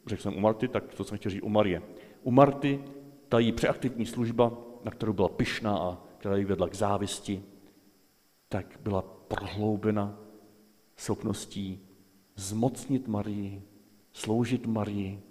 řekl 0.07 0.23
jsem 0.23 0.37
u 0.37 0.41
Marty, 0.41 0.69
tak 0.69 0.95
to 0.95 1.05
jsem 1.05 1.19
chtěl 1.19 1.31
říct 1.31 1.43
u 1.43 1.49
Marie. 1.49 1.83
U 2.23 2.31
Marty 2.31 2.85
ta 3.29 3.39
její 3.39 3.53
přeaktivní 3.53 4.07
služba, 4.07 4.53
na 4.85 4.91
kterou 4.91 5.13
byla 5.13 5.29
pyšná 5.29 5.79
a 5.79 5.99
která 6.19 6.37
ji 6.37 6.45
vedla 6.45 6.69
k 6.69 6.75
závisti, 6.75 7.43
tak 8.51 8.79
byla 8.83 9.03
prohloubena 9.03 10.19
schopností 10.97 11.81
zmocnit 12.37 13.09
Marii, 13.09 13.63
sloužit 14.13 14.67
Marii, 14.67 15.23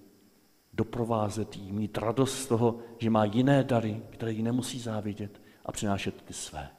doprovázet 0.74 1.56
jí, 1.56 1.72
mít 1.72 1.98
radost 1.98 2.40
z 2.40 2.48
toho, 2.48 2.80
že 2.98 3.10
má 3.10 3.26
jiné 3.26 3.64
dary, 3.64 4.02
které 4.10 4.32
jí 4.32 4.44
nemusí 4.44 4.80
závidět 4.80 5.42
a 5.66 5.72
přinášet 5.72 6.22
ty 6.22 6.34
své. 6.34 6.70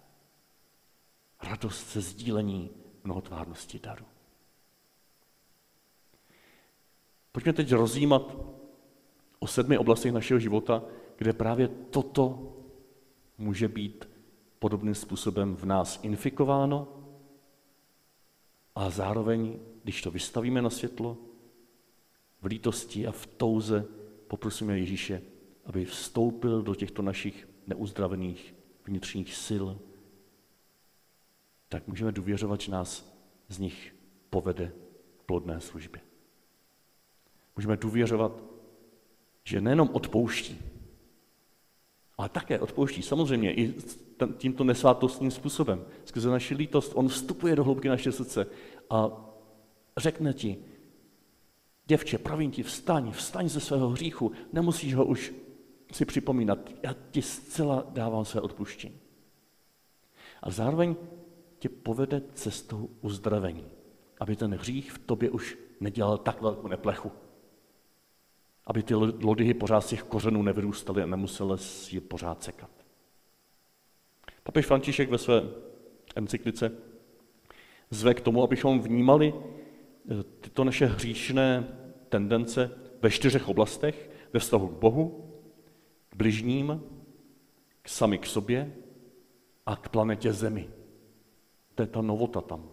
Radost 1.43 1.93
ze 1.93 2.01
sdílení 2.01 2.71
mnohotvárnosti 3.05 3.79
daru. 3.79 4.05
Pojďme 7.33 7.53
teď 7.53 7.73
rozjímat 7.73 8.37
o 9.39 9.47
sedmi 9.47 9.79
oblastech 9.79 10.13
našeho 10.13 10.41
života, 10.41 10.83
kde 11.17 11.33
právě 11.33 11.69
toto 11.69 12.57
může 13.39 13.69
být 13.69 14.10
podobným 14.61 14.95
způsobem 14.95 15.57
v 15.57 15.65
nás 15.65 16.01
infikováno 16.03 16.89
a 18.75 18.91
zároveň, 18.91 19.59
když 19.83 20.03
to 20.03 20.11
vystavíme 20.11 20.63
na 20.63 20.71
světlo, 20.71 21.17
v 22.43 22.47
lítosti 22.47 23.07
a 23.07 23.13
v 23.13 23.27
touze 23.27 23.87
poprosíme 24.29 24.79
Ježíše, 24.79 25.23
aby 25.65 25.85
vstoupil 25.85 26.63
do 26.63 26.75
těchto 26.75 27.03
našich 27.03 27.49
neuzdravených 27.67 28.55
vnitřních 28.87 29.35
sil, 29.47 29.67
tak 31.69 31.89
můžeme 31.89 32.13
důvěřovat, 32.13 32.61
že 32.61 32.73
nás 32.73 33.17
z 33.49 33.59
nich 33.59 33.95
povede 34.31 34.73
plodné 35.27 35.61
službě. 35.61 36.01
Můžeme 37.57 37.77
důvěřovat, 37.77 38.43
že 39.45 39.61
nejenom 39.61 39.91
odpouští, 39.93 40.59
ale 42.21 42.29
také 42.29 42.61
odpouští. 42.61 43.03
Samozřejmě 43.03 43.55
i 43.55 43.75
tímto 44.37 44.65
nesvátostním 44.65 45.31
způsobem. 45.31 45.85
Skrze 46.05 46.31
naši 46.31 46.55
lítost 46.55 46.93
on 46.95 47.09
vstupuje 47.09 47.57
do 47.57 47.65
hloubky 47.65 47.89
naše 47.89 48.13
srdce 48.13 48.47
a 48.91 49.11
řekne 49.97 50.33
ti, 50.33 50.57
děvče, 51.87 52.19
pravím 52.19 52.51
ti, 52.51 52.63
vstaň, 52.63 53.11
vstaň 53.13 53.49
ze 53.49 53.61
svého 53.61 53.89
hříchu, 53.89 54.33
nemusíš 54.53 54.95
ho 54.95 55.05
už 55.05 55.35
si 55.93 56.05
připomínat, 56.05 56.59
já 56.83 56.95
ti 57.11 57.23
zcela 57.23 57.87
dávám 57.89 58.25
své 58.25 58.41
odpuštění. 58.41 59.01
A 60.43 60.51
zároveň 60.51 60.97
tě 61.59 61.69
povede 61.69 62.23
cestou 62.35 62.91
uzdravení, 63.01 63.65
aby 64.21 64.37
ten 64.37 64.55
hřích 64.55 64.93
v 64.93 64.99
tobě 64.99 65.31
už 65.31 65.59
nedělal 65.81 66.19
tak 66.19 66.43
velkou 66.43 66.69
neplechu 66.69 67.13
aby 68.67 68.83
ty 68.83 68.95
lodyhy 68.95 69.55
pořád 69.55 69.81
z 69.81 69.89
těch 69.89 70.03
kořenů 70.03 70.43
nevyrůstaly 70.43 71.03
a 71.03 71.07
nemuseli 71.07 71.57
je 71.91 72.01
pořád 72.01 72.43
sekat. 72.43 72.71
Papež 74.43 74.67
František 74.67 75.11
ve 75.11 75.19
své 75.19 75.43
encyklice 76.17 76.73
zve 77.91 78.15
k 78.15 78.21
tomu, 78.21 78.43
abychom 78.43 78.81
vnímali 78.81 79.35
eh, 79.35 80.23
tyto 80.41 80.65
naše 80.65 80.87
hříšné 80.87 81.69
tendence 82.09 82.71
ve 83.03 83.11
čtyřech 83.11 83.49
oblastech, 83.49 84.11
ve 84.33 84.41
vztahu 84.41 84.69
k 84.69 84.79
Bohu, 84.79 85.35
k 86.09 86.17
bližním, 86.17 86.83
k 87.83 87.89
sami 87.89 88.19
k 88.19 88.27
sobě 88.27 88.73
a 89.67 89.77
k 89.77 89.89
planetě 89.89 90.33
Zemi. 90.33 90.71
To 91.75 91.83
je 91.83 91.87
ta 91.87 92.03
novota 92.03 92.41
tam. 92.41 92.71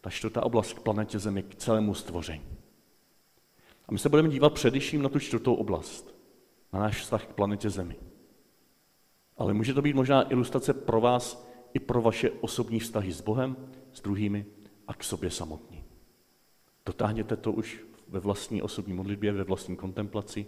Ta 0.00 0.10
čtvrtá 0.10 0.42
oblast 0.42 0.72
k 0.72 0.80
planetě 0.80 1.18
Zemi, 1.18 1.42
k 1.42 1.54
celému 1.54 1.94
stvoření. 1.94 2.57
A 3.88 3.92
my 3.92 3.98
se 3.98 4.08
budeme 4.08 4.28
dívat 4.28 4.52
především 4.52 5.02
na 5.02 5.08
tu 5.08 5.18
čtvrtou 5.18 5.54
oblast, 5.54 6.14
na 6.72 6.80
náš 6.80 7.00
vztah 7.00 7.26
k 7.26 7.32
planetě 7.32 7.70
Zemi. 7.70 7.96
Ale 9.36 9.54
může 9.54 9.74
to 9.74 9.82
být 9.82 9.96
možná 9.96 10.32
ilustrace 10.32 10.74
pro 10.74 11.00
vás 11.00 11.48
i 11.74 11.78
pro 11.78 12.02
vaše 12.02 12.30
osobní 12.30 12.80
vztahy 12.80 13.12
s 13.12 13.20
Bohem, 13.20 13.56
s 13.92 14.00
druhými 14.00 14.46
a 14.88 14.94
k 14.94 15.04
sobě 15.04 15.30
samotní. 15.30 15.84
Dotáhněte 16.86 17.36
to 17.36 17.52
už 17.52 17.84
ve 18.08 18.20
vlastní 18.20 18.62
osobní 18.62 18.94
modlitbě, 18.94 19.32
ve 19.32 19.44
vlastní 19.44 19.76
kontemplaci, 19.76 20.46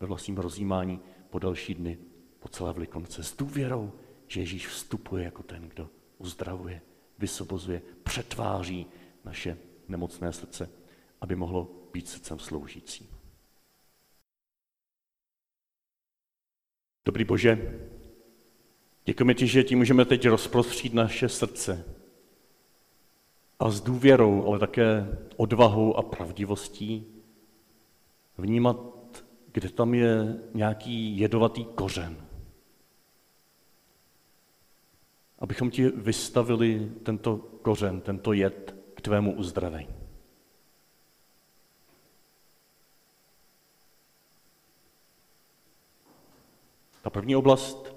ve 0.00 0.06
vlastním 0.06 0.36
rozjímání 0.36 1.00
po 1.30 1.38
další 1.38 1.74
dny, 1.74 1.98
po 2.38 2.48
celé 2.48 2.72
vlikonce, 2.72 3.22
s 3.22 3.36
důvěrou, 3.36 3.92
že 4.26 4.40
Ježíš 4.40 4.68
vstupuje 4.68 5.24
jako 5.24 5.42
ten, 5.42 5.68
kdo 5.68 5.88
uzdravuje, 6.18 6.82
vysobozuje, 7.18 7.82
přetváří 8.02 8.86
naše 9.24 9.58
nemocné 9.88 10.32
srdce, 10.32 10.70
aby 11.22 11.36
mohlo 11.36 11.70
být 11.92 12.08
srdcem 12.08 12.38
sloužícím. 12.38 13.06
Dobrý 17.04 17.24
Bože, 17.24 17.80
děkujeme 19.04 19.34
ti, 19.34 19.46
že 19.46 19.64
ti 19.64 19.76
můžeme 19.76 20.04
teď 20.04 20.28
rozprostřít 20.28 20.94
naše 20.94 21.28
srdce 21.28 21.84
a 23.58 23.70
s 23.70 23.80
důvěrou, 23.80 24.46
ale 24.46 24.58
také 24.58 25.18
odvahou 25.36 25.96
a 25.96 26.02
pravdivostí 26.02 27.06
vnímat, 28.38 28.76
kde 29.52 29.68
tam 29.68 29.94
je 29.94 30.40
nějaký 30.54 31.18
jedovatý 31.18 31.64
kořen. 31.64 32.26
Abychom 35.38 35.70
ti 35.70 35.88
vystavili 35.88 36.92
tento 37.02 37.36
kořen, 37.36 38.00
tento 38.00 38.32
jed 38.32 38.74
k 38.94 39.00
tvému 39.00 39.34
uzdravení. 39.34 40.01
Ta 47.02 47.10
první 47.10 47.36
oblast, 47.36 47.94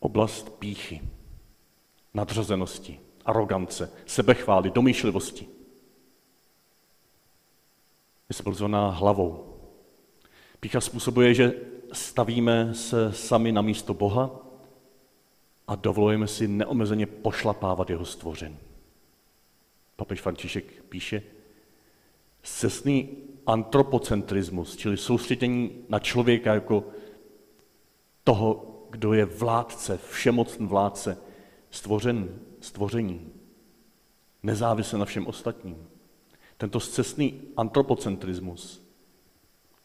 oblast 0.00 0.50
píchy, 0.58 1.02
nadřazenosti, 2.14 3.00
arogance, 3.24 3.92
sebechvály, 4.06 4.70
domýšlivosti. 4.70 5.48
Je 8.28 8.34
splzená 8.34 8.90
hlavou. 8.90 9.56
Pícha 10.60 10.80
způsobuje, 10.80 11.34
že 11.34 11.54
stavíme 11.92 12.74
se 12.74 13.12
sami 13.12 13.52
na 13.52 13.62
místo 13.62 13.94
Boha 13.94 14.30
a 15.68 15.74
dovolujeme 15.74 16.26
si 16.26 16.48
neomezeně 16.48 17.06
pošlapávat 17.06 17.90
jeho 17.90 18.04
stvoření. 18.04 18.58
Papež 19.96 20.20
František 20.20 20.82
píše, 20.88 21.22
cestný 22.42 23.08
antropocentrismus, 23.46 24.76
čili 24.76 24.96
soustředění 24.96 25.84
na 25.88 25.98
člověka 25.98 26.54
jako 26.54 26.84
toho, 28.26 28.66
kdo 28.90 29.12
je 29.12 29.24
vládce, 29.24 29.98
všemocný 30.10 30.66
vládce, 30.66 31.18
stvořen, 31.70 32.38
stvoření, 32.60 33.32
nezávisle 34.42 34.98
na 34.98 35.04
všem 35.04 35.26
ostatním. 35.26 35.88
Tento 36.56 36.80
zcestný 36.80 37.40
antropocentrismus, 37.56 38.82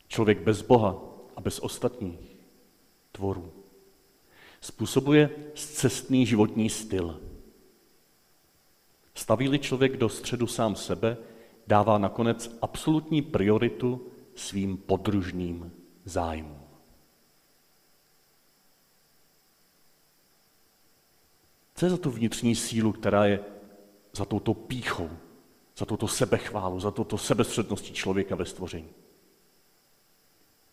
člověk 0.07 0.41
bez 0.41 0.61
Boha 0.61 1.03
a 1.35 1.41
bez 1.41 1.59
ostatních 1.59 2.37
tvorů, 3.11 3.51
způsobuje 4.61 5.29
zcestný 5.55 6.25
životní 6.25 6.69
styl. 6.69 7.21
Staví-li 9.13 9.59
člověk 9.59 9.97
do 9.97 10.09
středu 10.09 10.47
sám 10.47 10.75
sebe, 10.75 11.17
dává 11.67 11.97
nakonec 11.97 12.57
absolutní 12.61 13.21
prioritu 13.21 14.07
svým 14.35 14.77
podružným 14.77 15.71
zájmům. 16.05 16.60
Co 21.81 21.85
je 21.85 21.89
za 21.89 21.97
tu 21.97 22.11
vnitřní 22.11 22.55
sílu, 22.55 22.91
která 22.91 23.25
je 23.25 23.39
za 24.13 24.25
touto 24.25 24.53
píchou, 24.53 25.09
za 25.77 25.85
touto 25.85 26.07
sebechválu, 26.07 26.79
za 26.79 26.91
touto 26.91 27.17
sebestředností 27.17 27.93
člověka 27.93 28.35
ve 28.35 28.45
stvoření? 28.45 28.89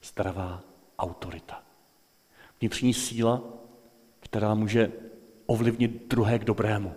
Zdravá 0.02 0.62
autorita. 0.98 1.62
Vnitřní 2.60 2.94
síla, 2.94 3.42
která 4.20 4.54
může 4.54 4.92
ovlivnit 5.46 6.08
druhé 6.08 6.38
k 6.38 6.44
dobrému. 6.44 6.94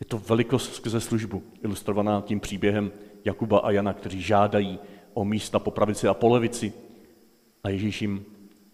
Je 0.00 0.06
to 0.06 0.18
velikost 0.18 0.74
skrze 0.74 1.00
službu, 1.00 1.42
ilustrovaná 1.62 2.20
tím 2.20 2.40
příběhem 2.40 2.92
Jakuba 3.24 3.58
a 3.58 3.70
Jana, 3.70 3.92
kteří 3.92 4.22
žádají 4.22 4.78
o 5.14 5.24
místa 5.24 5.58
po 5.58 5.70
pravici 5.70 6.08
a 6.08 6.14
po 6.14 6.28
levici. 6.28 6.72
A 7.64 7.68
Ježíš 7.68 8.02
jim 8.02 8.24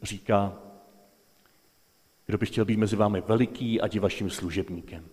říká, 0.02 0.65
kdo 2.26 2.38
by 2.38 2.46
chtěl 2.46 2.64
být 2.64 2.76
mezi 2.76 2.96
vámi 2.96 3.20
veliký, 3.20 3.80
ať 3.80 3.94
je 3.94 4.00
vaším 4.00 4.30
služebníkem. 4.30 5.04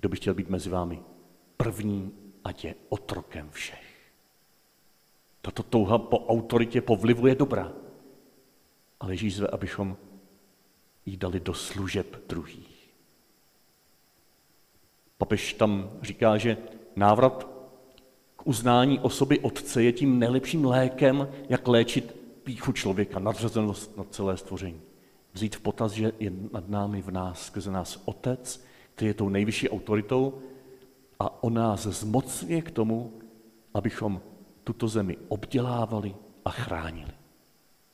Kdo 0.00 0.08
by 0.08 0.16
chtěl 0.16 0.34
být 0.34 0.48
mezi 0.48 0.70
vámi 0.70 1.02
první, 1.56 2.12
ať 2.44 2.64
je 2.64 2.74
otrokem 2.88 3.50
všech. 3.50 3.94
Tato 5.42 5.62
touha 5.62 5.98
po 5.98 6.26
autoritě, 6.26 6.80
po 6.80 6.96
vlivu 6.96 7.26
je 7.26 7.34
dobrá. 7.34 7.72
Ale 9.00 9.12
Ježíš 9.12 9.36
zve, 9.36 9.46
abychom 9.46 9.96
jí 11.06 11.16
dali 11.16 11.40
do 11.40 11.54
služeb 11.54 12.24
druhých. 12.28 12.94
Papež 15.18 15.52
tam 15.52 15.90
říká, 16.02 16.36
že 16.36 16.56
návrat 16.96 17.48
k 18.36 18.46
uznání 18.46 19.00
osoby 19.00 19.38
Otce 19.38 19.82
je 19.82 19.92
tím 19.92 20.18
nejlepším 20.18 20.64
lékem, 20.64 21.28
jak 21.48 21.68
léčit 21.68 22.16
píchu 22.42 22.72
člověka, 22.72 23.18
nadřazenost 23.18 23.96
na 23.96 24.04
celé 24.04 24.36
stvoření. 24.36 24.80
Vzít 25.34 25.56
v 25.56 25.60
potaz, 25.60 25.92
že 25.92 26.12
je 26.18 26.32
nad 26.52 26.68
námi 26.68 27.02
v 27.02 27.10
nás, 27.10 27.46
skrze 27.46 27.70
nás 27.70 28.02
Otec, 28.04 28.64
který 28.94 29.08
je 29.08 29.14
tou 29.14 29.28
nejvyšší 29.28 29.70
autoritou 29.70 30.42
a 31.18 31.42
on 31.42 31.54
nás 31.54 31.86
zmocňuje 31.86 32.62
k 32.62 32.70
tomu, 32.70 33.12
abychom 33.74 34.20
tuto 34.64 34.88
zemi 34.88 35.16
obdělávali 35.28 36.14
a 36.44 36.50
chránili. 36.50 37.12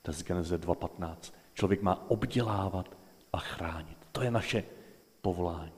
To 0.02 0.10
je 0.10 0.14
z 0.14 0.22
Geneze 0.22 0.58
2.15. 0.58 1.16
Člověk 1.54 1.82
má 1.82 2.10
obdělávat 2.10 2.96
a 3.32 3.38
chránit. 3.38 3.98
To 4.12 4.22
je 4.22 4.30
naše 4.30 4.64
povolání. 5.20 5.72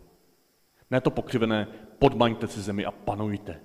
Ne 0.91 1.01
to 1.01 1.11
pokřivené, 1.11 1.67
podmaňte 1.99 2.49
si 2.49 2.61
zemi 2.61 2.85
a 2.85 2.91
panujte. 2.91 3.61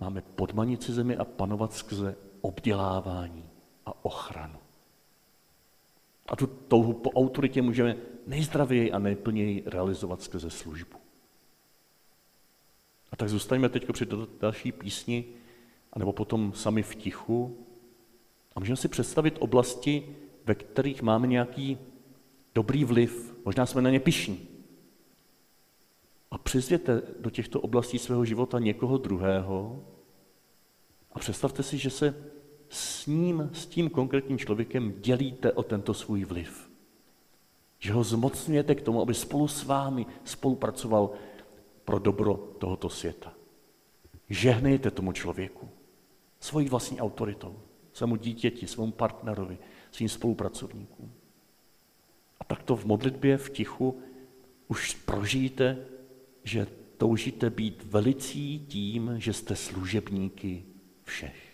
Máme 0.00 0.22
podmanit 0.22 0.82
si 0.82 0.92
zemi 0.92 1.16
a 1.16 1.24
panovat 1.24 1.72
skrze 1.72 2.16
obdělávání 2.40 3.50
a 3.86 4.04
ochranu. 4.04 4.61
A 6.26 6.36
tu 6.36 6.46
touhu 6.46 6.92
po 6.92 7.10
autoritě 7.10 7.62
můžeme 7.62 7.96
nejzdravěji 8.26 8.92
a 8.92 8.98
nejplněji 8.98 9.62
realizovat 9.66 10.22
skrze 10.22 10.50
službu. 10.50 10.98
A 13.12 13.16
tak 13.16 13.28
zůstaňme 13.28 13.68
teď 13.68 13.92
při 13.92 14.06
další 14.40 14.72
písni, 14.72 15.24
anebo 15.92 16.12
potom 16.12 16.52
sami 16.52 16.82
v 16.82 16.94
tichu. 16.94 17.66
A 18.54 18.60
můžeme 18.60 18.76
si 18.76 18.88
představit 18.88 19.36
oblasti, 19.38 20.16
ve 20.44 20.54
kterých 20.54 21.02
máme 21.02 21.26
nějaký 21.26 21.78
dobrý 22.54 22.84
vliv, 22.84 23.34
možná 23.44 23.66
jsme 23.66 23.82
na 23.82 23.90
ně 23.90 24.00
pišní. 24.00 24.48
A 26.30 26.38
přizvěte 26.38 27.02
do 27.20 27.30
těchto 27.30 27.60
oblastí 27.60 27.98
svého 27.98 28.24
života 28.24 28.58
někoho 28.58 28.98
druhého 28.98 29.84
a 31.12 31.18
představte 31.18 31.62
si, 31.62 31.78
že 31.78 31.90
se 31.90 32.32
s 32.72 33.06
ním, 33.06 33.50
s 33.52 33.66
tím 33.66 33.90
konkrétním 33.90 34.38
člověkem 34.38 34.94
dělíte 35.00 35.52
o 35.52 35.62
tento 35.62 35.94
svůj 35.94 36.24
vliv. 36.24 36.70
Že 37.78 37.92
ho 37.92 38.04
zmocňujete 38.04 38.74
k 38.74 38.82
tomu, 38.82 39.02
aby 39.02 39.14
spolu 39.14 39.48
s 39.48 39.64
vámi 39.64 40.06
spolupracoval 40.24 41.10
pro 41.84 41.98
dobro 41.98 42.34
tohoto 42.58 42.88
světa. 42.88 43.34
Žehnejte 44.28 44.90
tomu 44.90 45.12
člověku 45.12 45.68
svojí 46.40 46.68
vlastní 46.68 47.00
autoritou, 47.00 47.58
svému 47.92 48.16
dítěti, 48.16 48.66
svému 48.66 48.92
partnerovi, 48.92 49.58
svým 49.90 50.08
spolupracovníkům. 50.08 51.12
A 52.40 52.44
takto 52.44 52.76
v 52.76 52.84
modlitbě, 52.84 53.36
v 53.36 53.50
tichu, 53.50 54.02
už 54.68 54.94
prožijte, 54.94 55.86
že 56.44 56.66
toužíte 56.96 57.50
být 57.50 57.84
velicí 57.84 58.66
tím, 58.68 59.14
že 59.16 59.32
jste 59.32 59.56
služebníky 59.56 60.64
všech. 61.04 61.51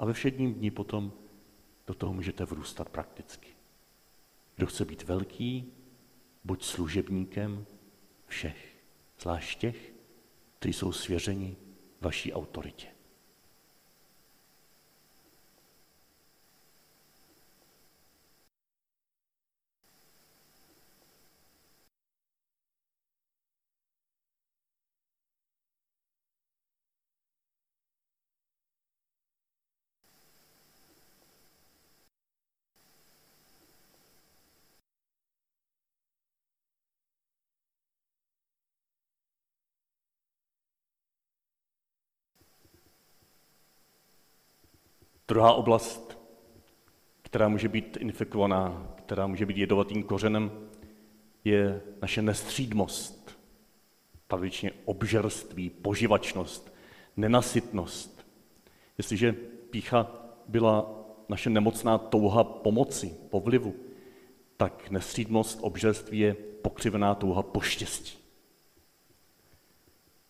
A 0.00 0.04
ve 0.04 0.12
všedním 0.12 0.54
dní 0.54 0.70
potom 0.70 1.12
do 1.86 1.94
toho 1.94 2.12
můžete 2.12 2.44
vrůstat 2.44 2.88
prakticky. 2.88 3.48
Kdo 4.56 4.66
chce 4.66 4.84
být 4.84 5.02
velký, 5.02 5.72
buď 6.44 6.64
služebníkem 6.64 7.66
všech, 8.26 8.76
zvlášť 9.20 9.58
těch, 9.58 9.92
kteří 10.58 10.72
jsou 10.72 10.92
svěřeni 10.92 11.56
vaší 12.00 12.32
autoritě. 12.32 12.86
Druhá 45.30 45.52
oblast, 45.52 46.18
která 47.22 47.48
může 47.48 47.68
být 47.68 47.96
infikovaná, 48.00 48.94
která 48.96 49.26
může 49.26 49.46
být 49.46 49.56
jedovatým 49.56 50.02
kořenem, 50.02 50.50
je 51.44 51.82
naše 52.02 52.22
nestřídmost, 52.22 53.38
tradičně 54.26 54.72
obžerství, 54.84 55.70
poživačnost, 55.70 56.74
nenasytnost. 57.16 58.26
Jestliže 58.98 59.32
pícha 59.70 60.10
byla 60.48 61.04
naše 61.28 61.50
nemocná 61.50 61.98
touha 61.98 62.44
pomoci, 62.44 63.14
po 63.30 63.40
vlivu, 63.40 63.74
tak 64.56 64.90
nestřídmost, 64.90 65.58
obžerství 65.62 66.18
je 66.18 66.34
pokřivená 66.34 67.14
touha 67.14 67.42
po 67.42 67.60
štěstí. 67.60 68.19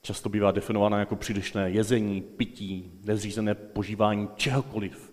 Často 0.02 0.28
bývá 0.28 0.50
definována 0.50 0.98
jako 0.98 1.16
přílišné 1.16 1.70
jezení, 1.70 2.20
pití, 2.22 3.00
nezřízené 3.04 3.54
požívání 3.54 4.28
čehokoliv, 4.36 5.12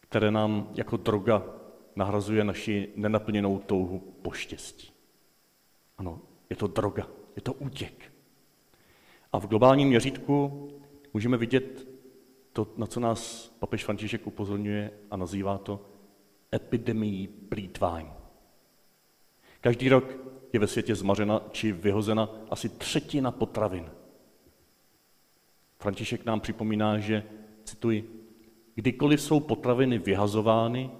které 0.00 0.30
nám 0.30 0.68
jako 0.74 0.96
droga 0.96 1.42
nahrazuje 1.96 2.44
naši 2.44 2.88
nenaplněnou 2.96 3.58
touhu 3.58 3.98
po 4.22 4.32
štěstí. 4.32 4.92
Ano, 5.98 6.20
je 6.50 6.56
to 6.56 6.66
droga, 6.66 7.08
je 7.36 7.42
to 7.42 7.52
útěk. 7.52 8.12
A 9.32 9.38
v 9.38 9.46
globálním 9.46 9.88
měřítku 9.88 10.68
můžeme 11.14 11.36
vidět 11.36 11.88
to, 12.52 12.66
na 12.76 12.86
co 12.86 13.00
nás 13.00 13.48
papež 13.58 13.84
František 13.84 14.26
upozorňuje 14.26 14.90
a 15.10 15.16
nazývá 15.16 15.58
to 15.58 15.86
epidemií 16.54 17.28
plítvání. 17.28 18.12
Každý 19.60 19.88
rok 19.88 20.23
je 20.54 20.60
ve 20.60 20.66
světě 20.66 20.94
zmařena 20.94 21.42
či 21.50 21.72
vyhozena 21.72 22.30
asi 22.50 22.68
třetina 22.68 23.30
potravin. 23.30 23.90
František 25.78 26.24
nám 26.24 26.40
připomíná, 26.40 26.98
že, 26.98 27.22
cituji, 27.64 28.26
kdykoliv 28.74 29.20
jsou 29.20 29.40
potraviny 29.40 29.98
vyhazovány, 29.98 30.90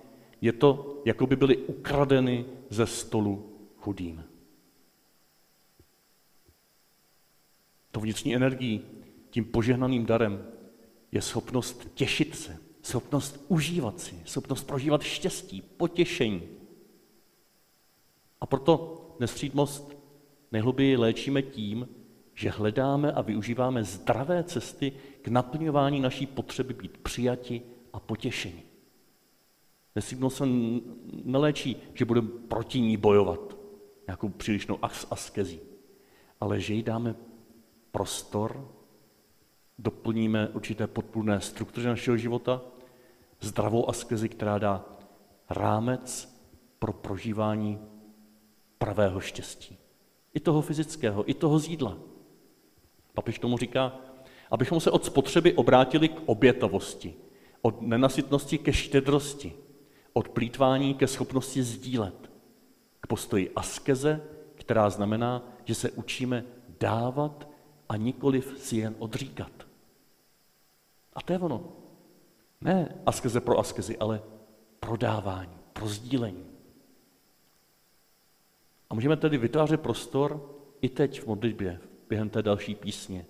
je 0.41 0.53
to, 0.53 1.03
jako 1.05 1.27
by 1.27 1.37
byly 1.37 1.57
ukradeny 1.57 2.45
ze 2.71 2.87
stolu 2.87 3.53
chudým. 3.77 4.25
To 7.91 8.01
vnitřní 8.01 8.35
energií, 8.35 8.85
tím 9.31 9.45
požehnaným 9.45 10.07
darem, 10.07 10.47
je 11.13 11.23
schopnost 11.23 11.89
těšit 11.95 12.37
se, 12.37 12.59
schopnost 12.83 13.45
užívat 13.49 14.01
si, 14.01 14.23
schopnost 14.25 14.65
prožívat 14.65 15.03
štěstí, 15.03 15.63
potěšení. 15.63 16.43
A 18.41 18.47
proto 18.47 19.04
nestřídmost 19.21 19.99
nejhluběji 20.53 20.97
léčíme 20.97 21.43
tím, 21.43 21.89
že 22.35 22.51
hledáme 22.51 23.13
a 23.13 23.23
využíváme 23.23 23.85
zdravé 23.85 24.45
cesty 24.45 24.93
k 25.23 25.29
naplňování 25.29 26.01
naší 26.01 26.27
potřeby 26.27 26.75
být 26.75 26.99
přijati 26.99 27.63
a 27.93 28.01
potěšeni. 28.01 28.63
Nestřídmost 29.95 30.37
se 30.37 30.45
neléčí, 31.25 31.77
že 31.95 32.05
budeme 32.05 32.29
proti 32.49 32.81
ní 32.81 32.97
bojovat, 32.97 33.57
nějakou 34.07 34.29
přílišnou 34.29 34.79
askezí, 35.11 35.61
ale 36.41 36.61
že 36.61 36.75
jí 36.75 36.83
dáme 36.83 37.15
prostor, 37.91 38.69
doplníme 39.79 40.49
určité 40.49 40.87
podpůrné 40.87 41.41
struktury 41.41 41.87
našeho 41.87 42.17
života, 42.17 42.63
zdravou 43.41 43.89
askezi, 43.89 44.29
která 44.29 44.59
dá 44.59 44.85
rámec 45.51 46.35
pro 46.79 46.93
prožívání 46.93 47.79
pravého 48.85 49.21
štěstí. 49.21 49.79
I 50.35 50.41
toho 50.41 50.63
fyzického, 50.63 51.31
i 51.31 51.35
toho 51.35 51.59
zídla. 51.59 51.97
Papiš 53.15 53.39
tomu 53.39 53.59
říká, 53.59 53.97
abychom 54.51 54.81
se 54.81 54.91
od 54.91 55.05
spotřeby 55.05 55.55
obrátili 55.55 56.09
k 56.09 56.23
obětovosti, 56.27 57.15
od 57.63 57.83
nenasytnosti 57.83 58.59
ke 58.59 58.73
štědrosti, 58.73 59.53
od 60.13 60.29
plítvání 60.29 60.95
ke 60.95 61.07
schopnosti 61.07 61.63
sdílet, 61.63 62.31
k 63.01 63.07
postoji 63.07 63.51
askeze, 63.57 64.21
která 64.55 64.91
znamená 64.91 65.43
že 65.65 65.75
se 65.75 65.91
učíme 65.91 66.45
dávat 66.81 67.49
a 67.89 67.97
nikoliv 67.97 68.55
si 68.59 68.77
jen 68.77 68.95
odříkat. 68.99 69.53
A 71.13 71.23
to 71.23 71.33
je 71.33 71.39
ono. 71.39 71.73
Ne 72.61 72.95
askeze 73.07 73.41
pro 73.41 73.59
askezi, 73.59 73.99
ale 73.99 74.23
prodávání, 74.81 75.57
pro 75.73 75.89
sdílení. 75.89 76.54
Můžeme 78.95 79.17
tedy 79.17 79.39
vytvářet 79.39 79.81
prostor 79.81 80.57
i 80.81 80.89
teď 80.89 81.21
v 81.21 81.27
modlitbě, 81.27 81.81
během 82.09 82.31
té 82.31 82.43
další 82.43 82.75
písně, 82.75 83.27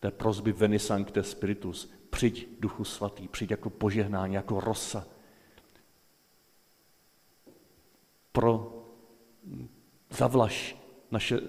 té 0.00 0.10
prozby 0.10 0.52
Veni 0.52 0.78
Sancte 0.78 1.22
Spiritus, 1.22 1.92
přijď 2.10 2.48
Duchu 2.60 2.84
Svatý, 2.84 3.28
přijď 3.28 3.50
jako 3.50 3.70
požehnání, 3.70 4.34
jako 4.34 4.60
rosa. 4.60 5.06
Pro 8.32 8.84
zavlaž 10.10 10.76
naše 11.10 11.40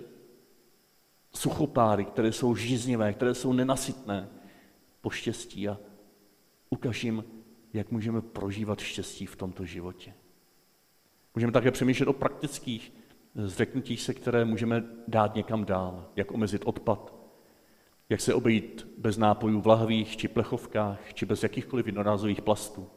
suchopáry, 1.33 2.05
které 2.05 2.31
jsou 2.31 2.55
žíznivé, 2.55 3.13
které 3.13 3.35
jsou 3.35 3.53
nenasytné 3.53 4.29
po 5.01 5.09
štěstí 5.09 5.69
a 5.69 5.77
ukaž 6.69 7.03
jim, 7.03 7.23
jak 7.73 7.91
můžeme 7.91 8.21
prožívat 8.21 8.79
štěstí 8.79 9.25
v 9.25 9.35
tomto 9.35 9.65
životě. 9.65 10.13
Můžeme 11.35 11.51
také 11.51 11.71
přemýšlet 11.71 12.07
o 12.07 12.13
praktických 12.13 12.93
zřeknutích 13.37 14.01
se, 14.01 14.13
které 14.13 14.45
můžeme 14.45 14.83
dát 15.07 15.35
někam 15.35 15.65
dál, 15.65 16.05
jak 16.15 16.31
omezit 16.31 16.61
odpad, 16.65 17.13
jak 18.09 18.21
se 18.21 18.33
obejít 18.33 18.87
bez 18.97 19.17
nápojů 19.17 19.61
v 19.61 19.67
lahvích 19.67 20.17
či 20.17 20.27
plechovkách, 20.27 21.13
či 21.13 21.25
bez 21.25 21.43
jakýchkoliv 21.43 21.85
jednorázových 21.85 22.41
plastů. 22.41 22.87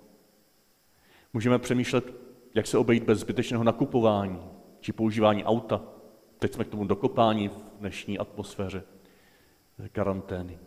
Můžeme 1.33 1.59
přemýšlet, 1.59 2.15
jak 2.55 2.67
se 2.67 2.79
obejít 2.79 3.05
bez 3.05 3.19
zbytečného 3.19 3.65
nakupování 3.65 4.41
či 4.81 4.93
používání 4.93 5.45
auta. 5.45 5.83
Teď 6.39 6.55
jsme 6.55 6.65
k 6.65 6.69
tomu 6.69 6.85
dokopání 6.85 7.49
v 7.49 7.63
dnešní 7.79 8.19
atmosféře 8.19 8.83
karantény. 9.93 10.59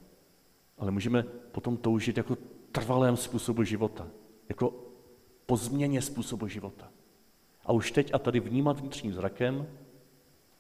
Ale 0.78 0.92
můžeme 0.92 1.24
potom 1.24 1.78
toužit 1.78 2.18
jako 2.18 2.38
trvalém 2.72 3.18
způsobu 3.18 3.64
života, 3.64 4.08
jako 4.50 4.74
po 5.46 5.58
změně 5.58 6.02
způsobu 6.02 6.48
života. 6.48 6.92
A 7.66 7.72
už 7.72 7.92
teď 7.92 8.14
a 8.14 8.20
tady 8.20 8.40
vnímat 8.40 8.80
vnitřním 8.80 9.14
zrakem, 9.14 9.68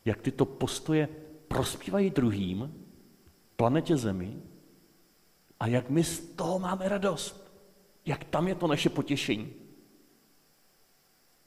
jak 0.05 0.21
tyto 0.21 0.45
postoje 0.45 1.09
prospívají 1.47 2.09
druhým, 2.09 2.85
planetě 3.55 3.97
Zemi, 3.97 4.41
a 5.59 5.67
jak 5.67 5.89
my 5.89 6.03
z 6.03 6.19
toho 6.19 6.59
máme 6.59 6.89
radost. 6.89 7.53
Jak 8.05 8.23
tam 8.23 8.47
je 8.47 8.55
to 8.55 8.67
naše 8.67 8.89
potěšení. 8.89 9.53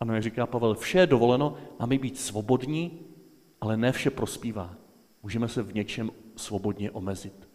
Ano, 0.01 0.15
jak 0.15 0.23
říká 0.23 0.47
Pavel, 0.47 0.75
vše 0.75 0.99
je 0.99 1.07
dovoleno, 1.07 1.57
máme 1.79 1.99
být 1.99 2.19
svobodní, 2.19 3.01
ale 3.61 3.77
ne 3.77 3.93
vše 3.93 4.11
prospívá. 4.11 4.77
Můžeme 5.23 5.49
se 5.49 5.63
v 5.63 5.75
něčem 5.75 6.11
svobodně 6.37 6.91
omezit, 6.91 7.49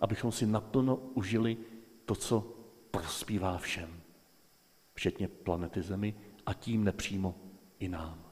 abychom 0.00 0.32
si 0.32 0.46
naplno 0.46 0.96
užili 0.96 1.56
to, 2.04 2.14
co 2.14 2.54
prospívá 2.90 3.58
všem, 3.58 4.00
včetně 4.94 5.28
planety 5.28 5.82
Zemi 5.82 6.14
a 6.46 6.54
tím 6.54 6.84
nepřímo 6.84 7.34
i 7.78 7.88
nám. 7.88 8.24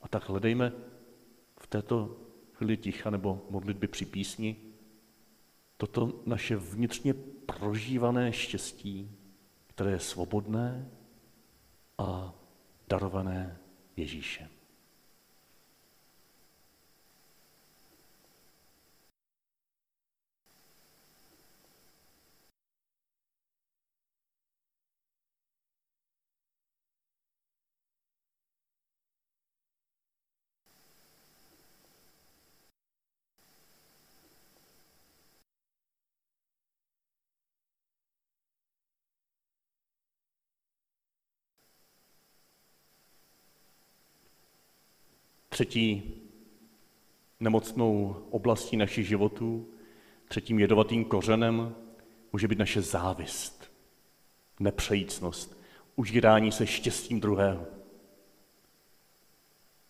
A 0.00 0.08
tak 0.08 0.28
hledejme 0.28 0.72
v 1.60 1.66
této 1.66 2.16
chvíli 2.52 2.76
ticha 2.76 3.10
nebo 3.10 3.46
modlitby 3.50 3.88
při 3.88 4.04
písni 4.06 4.56
toto 5.76 6.22
naše 6.26 6.56
vnitřně 6.56 7.14
prožívané 7.46 8.32
štěstí, 8.32 9.10
které 9.66 9.90
je 9.90 10.00
svobodné 10.00 10.90
a 11.98 12.34
darované 12.88 13.58
Ježíšem. 13.96 14.53
Třetí 45.54 46.02
nemocnou 47.40 48.16
oblastí 48.30 48.76
našich 48.76 49.06
životů, 49.06 49.68
třetím 50.28 50.58
jedovatým 50.58 51.04
kořenem 51.04 51.74
může 52.32 52.48
být 52.48 52.58
naše 52.58 52.82
závist, 52.82 53.72
nepřejícnost, 54.60 55.62
užírání 55.96 56.52
se 56.52 56.66
štěstím 56.66 57.20
druhého. 57.20 57.66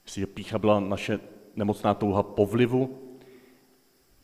Jestli 0.05 0.27
pícha 0.27 0.59
byla 0.59 0.81
naše 0.81 1.21
nemocná 1.57 1.95
touha 1.95 2.23
po 2.23 2.47
vlivu, 2.47 2.99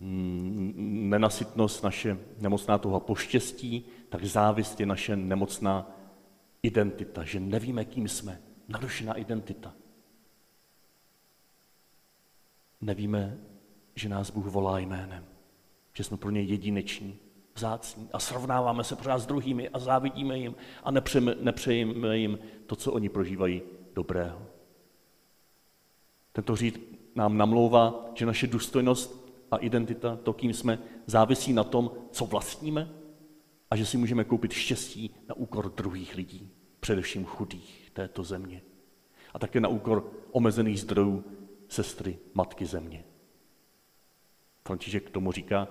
mm, 0.01 0.73
nenasytnost 1.11 1.85
naše 1.85 2.19
nemocná 2.39 2.79
touha 2.79 3.01
po 3.01 3.15
štěstí, 3.15 3.87
tak 4.09 4.25
závist 4.25 4.81
je 4.81 4.87
naše 4.87 5.17
nemocná 5.17 5.97
identita, 6.63 7.25
že 7.25 7.41
nevíme, 7.41 7.85
kým 7.85 8.09
jsme. 8.09 8.41
Narušená 8.69 9.15
identita. 9.15 9.80
Nevíme, 12.81 13.39
že 13.95 14.09
nás 14.09 14.31
Bůh 14.31 14.47
volá 14.47 14.79
jménem, 14.79 15.25
že 15.93 16.05
jsme 16.05 16.17
pro 16.17 16.31
něj 16.31 16.47
jedineční, 16.47 17.19
vzácní 17.55 18.09
a 18.13 18.19
srovnáváme 18.19 18.85
se 18.85 18.97
pořád 18.97 19.19
s 19.19 19.27
druhými 19.27 19.69
a 19.69 19.79
závidíme 19.79 20.39
jim 20.39 20.55
a 20.85 20.91
nepřejeme, 21.41 22.19
jim 22.19 22.39
to, 22.67 22.77
co 22.77 22.93
oni 22.93 23.09
prožívají 23.09 23.63
dobrého. 23.95 24.43
Tento 26.33 26.57
říd 26.57 26.99
nám 27.15 27.37
namlouvá, 27.37 28.11
že 28.15 28.27
naše 28.27 28.47
důstojnost 28.47 29.31
a 29.51 29.57
identita, 29.57 30.19
to, 30.23 30.33
kým 30.33 30.55
jsme, 30.55 30.79
závisí 31.07 31.53
na 31.53 31.65
tom, 31.65 31.91
co 32.11 32.27
vlastníme 32.27 32.89
a 33.71 33.77
že 33.77 33.87
si 33.87 33.97
můžeme 33.97 34.25
koupit 34.25 34.53
štěstí 34.53 35.15
na 35.29 35.35
úkor 35.35 35.73
druhých 35.73 36.15
lidí, 36.15 36.51
především 36.81 37.25
chudých 37.25 37.91
této 37.93 38.25
země. 38.25 38.63
A 39.35 39.39
také 39.39 39.61
na 39.61 39.69
úkor 39.69 40.13
omezených 40.31 40.81
zdrojů 40.81 41.25
sestry 41.71 42.19
Matky 42.35 42.67
Země. 42.67 43.05
František 44.67 45.11
tomu 45.11 45.33
říká, 45.33 45.69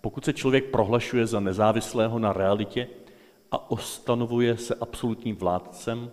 pokud 0.00 0.24
se 0.24 0.32
člověk 0.32 0.70
prohlašuje 0.70 1.26
za 1.26 1.40
nezávislého 1.40 2.18
na 2.18 2.32
realitě 2.32 2.88
a 3.50 3.70
ostanovuje 3.70 4.56
se 4.56 4.74
absolutním 4.74 5.36
vládcem, 5.36 6.12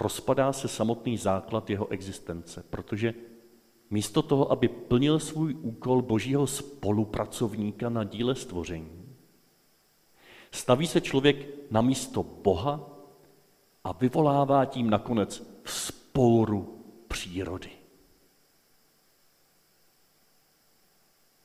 rozpadá 0.00 0.52
se 0.52 0.68
samotný 0.68 1.16
základ 1.16 1.70
jeho 1.70 1.88
existence, 1.88 2.64
protože 2.70 3.14
místo 3.90 4.22
toho, 4.22 4.52
aby 4.52 4.68
plnil 4.68 5.18
svůj 5.18 5.54
úkol 5.54 6.02
božího 6.02 6.46
spolupracovníka 6.46 7.88
na 7.88 8.04
díle 8.04 8.34
stvoření, 8.34 9.16
staví 10.50 10.86
se 10.86 11.00
člověk 11.00 11.36
na 11.70 11.80
místo 11.80 12.22
Boha 12.22 12.88
a 13.84 13.92
vyvolává 13.92 14.64
tím 14.64 14.90
nakonec 14.90 15.42
spouru 15.64 16.84
přírody. 17.08 17.81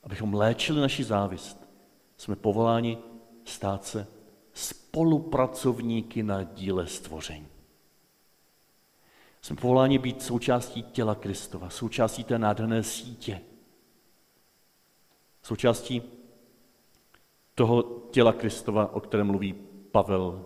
Abychom 0.07 0.33
léčili 0.33 0.81
naši 0.81 1.03
závist, 1.03 1.69
jsme 2.17 2.35
povoláni 2.35 2.97
stát 3.45 3.85
se 3.85 4.07
spolupracovníky 4.53 6.23
na 6.23 6.43
díle 6.43 6.87
stvoření. 6.87 7.47
Jsme 9.41 9.55
povoláni 9.55 9.97
být 9.97 10.21
součástí 10.21 10.83
těla 10.83 11.15
Kristova, 11.15 11.69
součástí 11.69 12.23
té 12.23 12.39
nádherné 12.39 12.83
sítě, 12.83 13.41
součástí 15.43 16.01
toho 17.55 17.83
těla 18.11 18.33
Kristova, 18.33 18.93
o 18.93 18.99
kterém 18.99 19.27
mluví 19.27 19.55
Pavel 19.91 20.45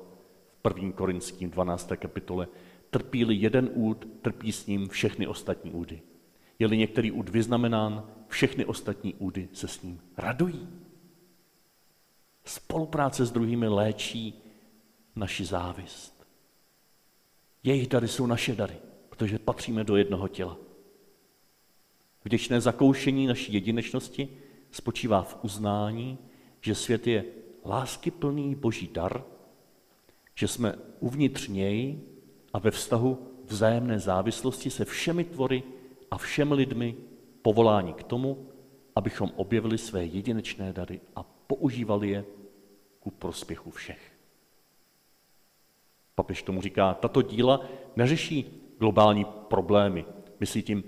v 0.63 0.75
1. 0.75 0.91
Korinským 0.91 1.49
12. 1.49 1.91
kapitole. 1.95 2.47
Trpí-li 2.89 3.35
jeden 3.35 3.69
úd, 3.73 4.07
trpí 4.21 4.51
s 4.51 4.67
ním 4.67 4.89
všechny 4.89 5.27
ostatní 5.27 5.71
údy. 5.71 6.01
Je-li 6.59 6.77
některý 6.77 7.11
úd 7.11 7.29
vyznamenán, 7.29 8.20
všechny 8.31 8.65
ostatní 8.65 9.13
údy 9.13 9.49
se 9.53 9.67
s 9.67 9.81
ním 9.81 10.01
radují. 10.17 10.69
Spolupráce 12.45 13.25
s 13.25 13.31
druhými 13.31 13.67
léčí 13.67 14.33
naši 15.15 15.45
závist. 15.45 16.27
Jejich 17.63 17.87
dary 17.87 18.07
jsou 18.07 18.25
naše 18.25 18.55
dary, 18.55 18.75
protože 19.09 19.39
patříme 19.39 19.83
do 19.83 19.95
jednoho 19.95 20.27
těla. 20.27 20.57
Vděčné 22.23 22.61
zakoušení 22.61 23.27
naší 23.27 23.53
jedinečnosti 23.53 24.29
spočívá 24.71 25.21
v 25.21 25.43
uznání, 25.43 26.17
že 26.61 26.75
svět 26.75 27.07
je 27.07 27.25
láskyplný 27.65 28.55
boží 28.55 28.89
dar, 28.93 29.23
že 30.35 30.47
jsme 30.47 30.75
uvnitř 30.99 31.47
něj 31.47 31.99
a 32.53 32.59
ve 32.59 32.71
vztahu 32.71 33.27
vzájemné 33.45 33.99
závislosti 33.99 34.69
se 34.69 34.85
všemi 34.85 35.23
tvory 35.23 35.63
a 36.11 36.17
všemi 36.17 36.53
lidmi 36.53 36.95
povolání 37.41 37.93
k 37.93 38.03
tomu, 38.03 38.47
abychom 38.95 39.31
objevili 39.35 39.77
své 39.77 40.05
jedinečné 40.05 40.73
dary 40.73 41.01
a 41.15 41.23
používali 41.23 42.09
je 42.09 42.25
ku 42.99 43.11
prospěchu 43.11 43.71
všech. 43.71 44.11
Papež 46.15 46.43
tomu 46.43 46.61
říká, 46.61 46.93
tato 46.93 47.21
díla 47.21 47.61
neřeší 47.95 48.61
globální 48.79 49.25
problémy. 49.25 50.05
Myslí 50.39 50.63
tím 50.63 50.83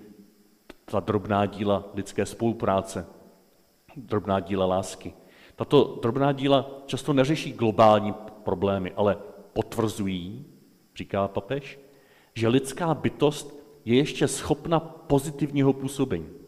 ta 0.86 1.00
drobná 1.00 1.46
díla 1.46 1.92
lidské 1.94 2.26
spolupráce, 2.26 3.08
drobná 3.96 4.40
díla 4.40 4.66
lásky. 4.66 5.14
Tato 5.56 6.00
drobná 6.02 6.32
díla 6.32 6.82
často 6.86 7.14
neřeší 7.14 7.54
globální 7.54 8.14
problémy, 8.44 8.92
ale 8.96 9.18
potvrzují, 9.54 10.46
říká 10.96 11.28
papež, 11.28 11.80
že 12.34 12.48
lidská 12.48 12.94
bytost 12.94 13.64
je 13.86 13.96
ještě 13.96 14.28
schopna 14.28 14.80
pozitivního 14.80 15.74
působení. 15.74 16.43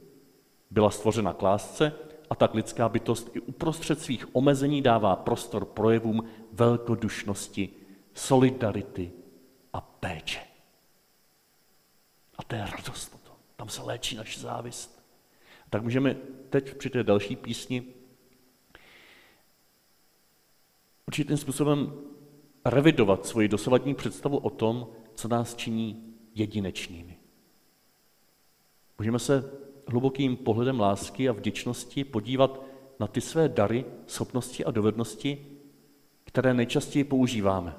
Byla 0.71 0.89
stvořena 0.89 1.33
k 1.33 1.41
lásce 1.41 1.93
a 2.29 2.35
tak 2.35 2.53
lidská 2.53 2.89
bytost 2.89 3.35
i 3.35 3.39
uprostřed 3.39 4.01
svých 4.01 4.35
omezení 4.35 4.81
dává 4.81 5.15
prostor 5.15 5.65
projevům 5.65 6.23
velkodušnosti, 6.51 7.69
solidarity 8.13 9.11
a 9.73 9.81
péče. 9.81 10.39
A 12.37 12.43
to 12.43 12.55
je 12.55 12.65
radost. 12.71 13.15
Tam 13.55 13.69
se 13.69 13.81
léčí 13.81 14.15
naše 14.15 14.39
závist. 14.39 15.05
Tak 15.69 15.83
můžeme 15.83 16.15
teď 16.49 16.77
při 16.77 16.89
té 16.89 17.03
další 17.03 17.35
písni 17.35 17.83
určitým 21.07 21.37
způsobem 21.37 21.93
revidovat 22.65 23.25
svoji 23.25 23.47
dosavadní 23.47 23.95
představu 23.95 24.37
o 24.37 24.49
tom, 24.49 24.87
co 25.15 25.27
nás 25.27 25.55
činí 25.55 26.15
jedinečnými. 26.35 27.17
Můžeme 28.97 29.19
se 29.19 29.51
hlubokým 29.87 30.37
pohledem 30.37 30.79
lásky 30.79 31.29
a 31.29 31.31
vděčnosti 31.31 32.03
podívat 32.03 32.61
na 32.99 33.07
ty 33.07 33.21
své 33.21 33.49
dary, 33.49 33.85
schopnosti 34.07 34.65
a 34.65 34.71
dovednosti, 34.71 35.47
které 36.23 36.53
nejčastěji 36.53 37.03
používáme. 37.03 37.75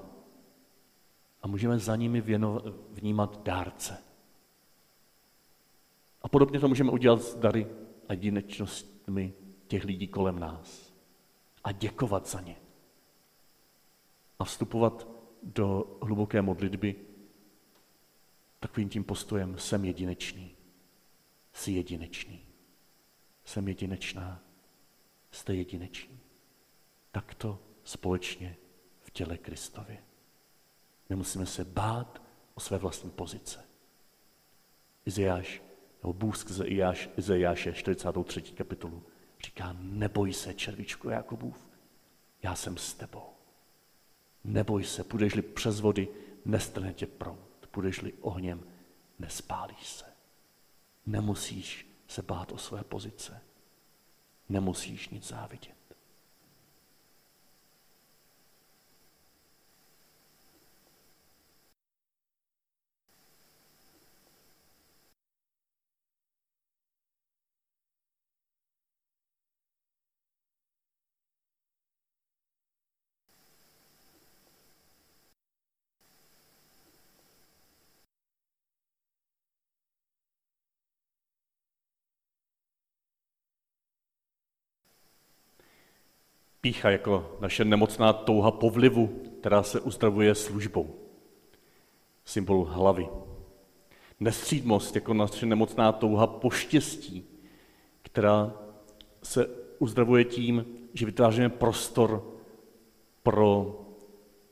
A 1.42 1.48
můžeme 1.48 1.78
za 1.78 1.96
nimi 1.96 2.20
věno, 2.20 2.62
vnímat 2.90 3.42
dárce. 3.42 3.98
A 6.22 6.28
podobně 6.28 6.60
to 6.60 6.68
můžeme 6.68 6.90
udělat 6.90 7.22
s 7.22 7.34
dary 7.34 7.66
a 8.08 8.12
jedinečnostmi 8.12 9.32
těch 9.66 9.84
lidí 9.84 10.08
kolem 10.08 10.38
nás. 10.38 10.92
A 11.64 11.72
děkovat 11.72 12.28
za 12.28 12.40
ně. 12.40 12.56
A 14.38 14.44
vstupovat 14.44 15.08
do 15.42 15.98
hluboké 16.02 16.42
modlitby 16.42 16.96
takovým 18.60 18.88
tím 18.88 19.04
postojem 19.04 19.58
jsem 19.58 19.84
jedinečný, 19.84 20.55
jsi 21.56 21.72
jedinečný, 21.72 22.46
jsem 23.44 23.68
jedinečná, 23.68 24.42
jste 25.30 25.54
jedineční. 25.54 26.20
Takto 27.12 27.58
společně 27.84 28.56
v 29.00 29.10
těle 29.10 29.38
Kristově. 29.38 30.02
Nemusíme 31.10 31.46
se 31.46 31.64
bát 31.64 32.22
o 32.54 32.60
své 32.60 32.78
vlastní 32.78 33.10
pozice. 33.10 33.64
Izajáš 35.06 35.62
nebo 36.02 36.12
Bůh 36.12 36.36
Ijáš, 36.64 37.08
Izajáše 37.16 37.72
43. 37.72 38.42
kapitolu 38.42 39.02
říká, 39.44 39.76
neboj 39.80 40.32
se, 40.32 40.54
červičko 40.54 41.10
Jakubův, 41.10 41.68
já 42.42 42.54
jsem 42.54 42.76
s 42.76 42.94
tebou. 42.94 43.32
Neboj 44.44 44.84
se, 44.84 45.04
půjdeš-li 45.04 45.42
přes 45.42 45.80
vody, 45.80 46.08
nestrne 46.44 46.92
tě 46.92 47.06
prout. 47.06 47.68
Půjdeš-li 47.70 48.12
ohněm, 48.12 48.66
nespálíš 49.18 49.86
se. 49.86 50.15
Nemusíš 51.06 51.86
se 52.08 52.22
bát 52.22 52.52
o 52.52 52.58
své 52.58 52.84
pozice. 52.84 53.42
Nemusíš 54.48 55.08
nic 55.08 55.28
závidět. 55.28 55.75
Pícha 86.66 86.90
jako 86.90 87.36
naše 87.40 87.64
nemocná 87.64 88.12
touha 88.12 88.50
po 88.50 88.70
vlivu, 88.70 89.22
která 89.40 89.62
se 89.62 89.80
uzdravuje 89.80 90.34
službou. 90.34 90.94
Symbol 92.24 92.64
hlavy. 92.64 93.08
Nestřídmost 94.20 94.94
jako 94.94 95.14
naše 95.14 95.46
nemocná 95.46 95.92
touha 95.92 96.26
po 96.26 96.50
štěstí, 96.50 97.24
která 98.02 98.52
se 99.22 99.46
uzdravuje 99.78 100.24
tím, 100.24 100.66
že 100.94 101.06
vytváříme 101.06 101.48
prostor 101.48 102.34
pro 103.22 103.80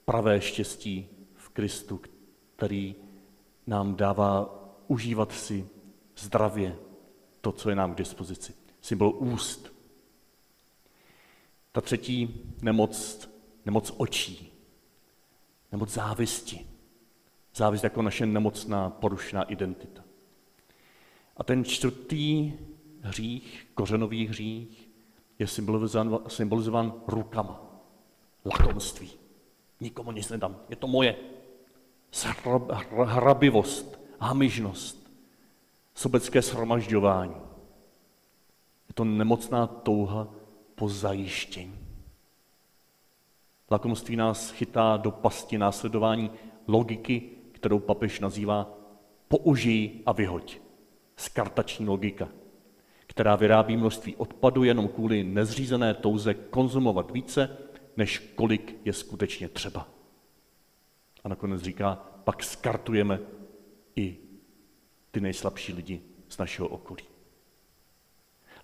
pravé 0.05 0.41
štěstí 0.41 1.09
v 1.35 1.49
Kristu, 1.49 2.01
který 2.57 2.95
nám 3.67 3.97
dává 3.97 4.63
užívat 4.89 5.33
si 5.33 5.69
zdravě 6.19 6.77
to, 7.41 7.53
co 7.53 7.71
je 7.71 7.77
nám 7.77 7.95
k 7.95 7.99
dispozici. 7.99 8.55
Symbol 8.81 9.15
úst, 9.19 9.74
ta 11.75 11.81
třetí 11.81 12.41
nemoc, 12.63 13.29
nemoc 13.67 13.95
očí, 13.97 14.53
nemoc 15.73 15.91
závisti. 15.91 16.67
Závist 17.55 17.85
jako 17.85 18.03
naše 18.03 18.27
nemocná, 18.27 18.91
porušná 18.91 19.43
identita. 19.43 20.05
A 21.37 21.45
ten 21.45 21.65
čtvrtý 21.65 22.53
hřích, 23.01 23.67
kořenový 23.75 24.27
hřích, 24.27 24.89
je 25.39 25.47
symbolizován, 25.47 26.19
symbolizován 26.29 26.93
rukama. 27.07 27.61
Lakomství. 28.45 29.11
Nikomu 29.81 30.13
nic 30.13 30.29
nedám. 30.29 30.57
Je 30.69 30.77
to 30.77 30.87
moje. 30.87 31.17
Hrabivost, 33.05 34.01
hamižnost, 34.19 35.11
sobecké 35.95 36.43
shromažďování. 36.43 37.37
Je 38.89 38.95
to 38.95 39.05
nemocná 39.05 39.67
touha 39.67 40.34
po 40.75 40.89
zajištění. 40.89 41.79
Lakomství 43.71 44.17
nás 44.17 44.51
chytá 44.51 44.97
do 44.97 45.11
pasti 45.11 45.59
následování 45.59 46.31
logiky, 46.67 47.23
kterou 47.53 47.79
papež 47.79 48.21
nazývá 48.21 48.79
použij 49.29 49.91
a 50.07 50.13
vyhoď. 50.13 50.59
Skartační 51.17 51.87
logika, 51.87 52.29
která 53.07 53.37
vyrábí 53.37 53.77
množství 53.77 54.17
odpadu 54.17 54.65
jenom 54.65 54.89
kvůli 54.89 55.25
nezřízené 55.25 55.95
touze 55.95 56.35
konzumovat 56.35 57.11
více, 57.11 57.57
než 57.97 58.19
kolik 58.19 58.77
je 58.85 58.93
skutečně 58.93 59.49
třeba. 59.49 59.89
A 61.25 61.29
nakonec 61.29 61.63
říká, 61.63 61.95
pak 62.25 62.43
skartujeme 62.43 63.21
i 63.97 64.17
ty 65.11 65.21
nejslabší 65.21 65.73
lidi 65.73 66.01
z 66.29 66.39
našeho 66.39 66.69
okolí. 66.69 67.14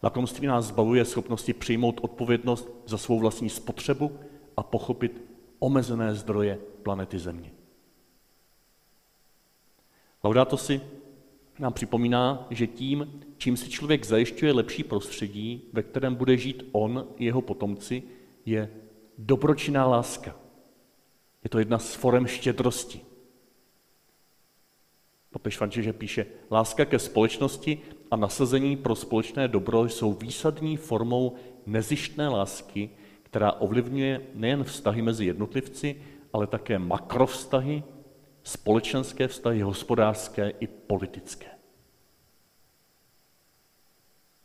Lakomství 0.02 0.46
nás 0.46 0.64
zbavuje 0.64 1.04
schopnosti 1.04 1.52
přijmout 1.52 2.00
odpovědnost 2.02 2.68
za 2.86 2.98
svou 2.98 3.18
vlastní 3.18 3.50
spotřebu 3.50 4.18
a 4.56 4.62
pochopit 4.62 5.24
omezené 5.58 6.14
zdroje 6.14 6.58
planety 6.82 7.18
Země. 7.18 7.52
Laudato 10.24 10.56
si 10.56 10.80
nám 11.58 11.72
připomíná, 11.72 12.46
že 12.50 12.66
tím, 12.66 13.24
čím 13.36 13.56
si 13.56 13.70
člověk 13.70 14.06
zajišťuje 14.06 14.52
lepší 14.52 14.84
prostředí, 14.84 15.68
ve 15.72 15.82
kterém 15.82 16.14
bude 16.14 16.36
žít 16.36 16.62
on 16.72 17.08
i 17.16 17.24
jeho 17.24 17.42
potomci, 17.42 18.02
je 18.46 18.70
dobročinná 19.18 19.86
láska. 19.86 20.36
Je 21.44 21.50
to 21.50 21.58
jedna 21.58 21.78
z 21.78 21.94
forem 21.94 22.26
štědrosti. 22.26 23.00
Papež 25.30 25.56
František 25.56 25.96
píše, 25.96 26.26
láska 26.50 26.84
ke 26.84 26.98
společnosti 26.98 27.82
a 28.10 28.16
nasazení 28.16 28.76
pro 28.76 28.96
společné 28.96 29.48
dobro 29.48 29.84
jsou 29.84 30.12
výsadní 30.12 30.76
formou 30.76 31.34
nezištné 31.66 32.28
lásky, 32.28 32.90
která 33.22 33.52
ovlivňuje 33.52 34.26
nejen 34.34 34.64
vztahy 34.64 35.02
mezi 35.02 35.24
jednotlivci, 35.24 36.02
ale 36.32 36.46
také 36.46 36.78
makrovztahy, 36.78 37.82
společenské 38.42 39.28
vztahy, 39.28 39.60
hospodářské 39.60 40.50
i 40.50 40.66
politické. 40.66 41.46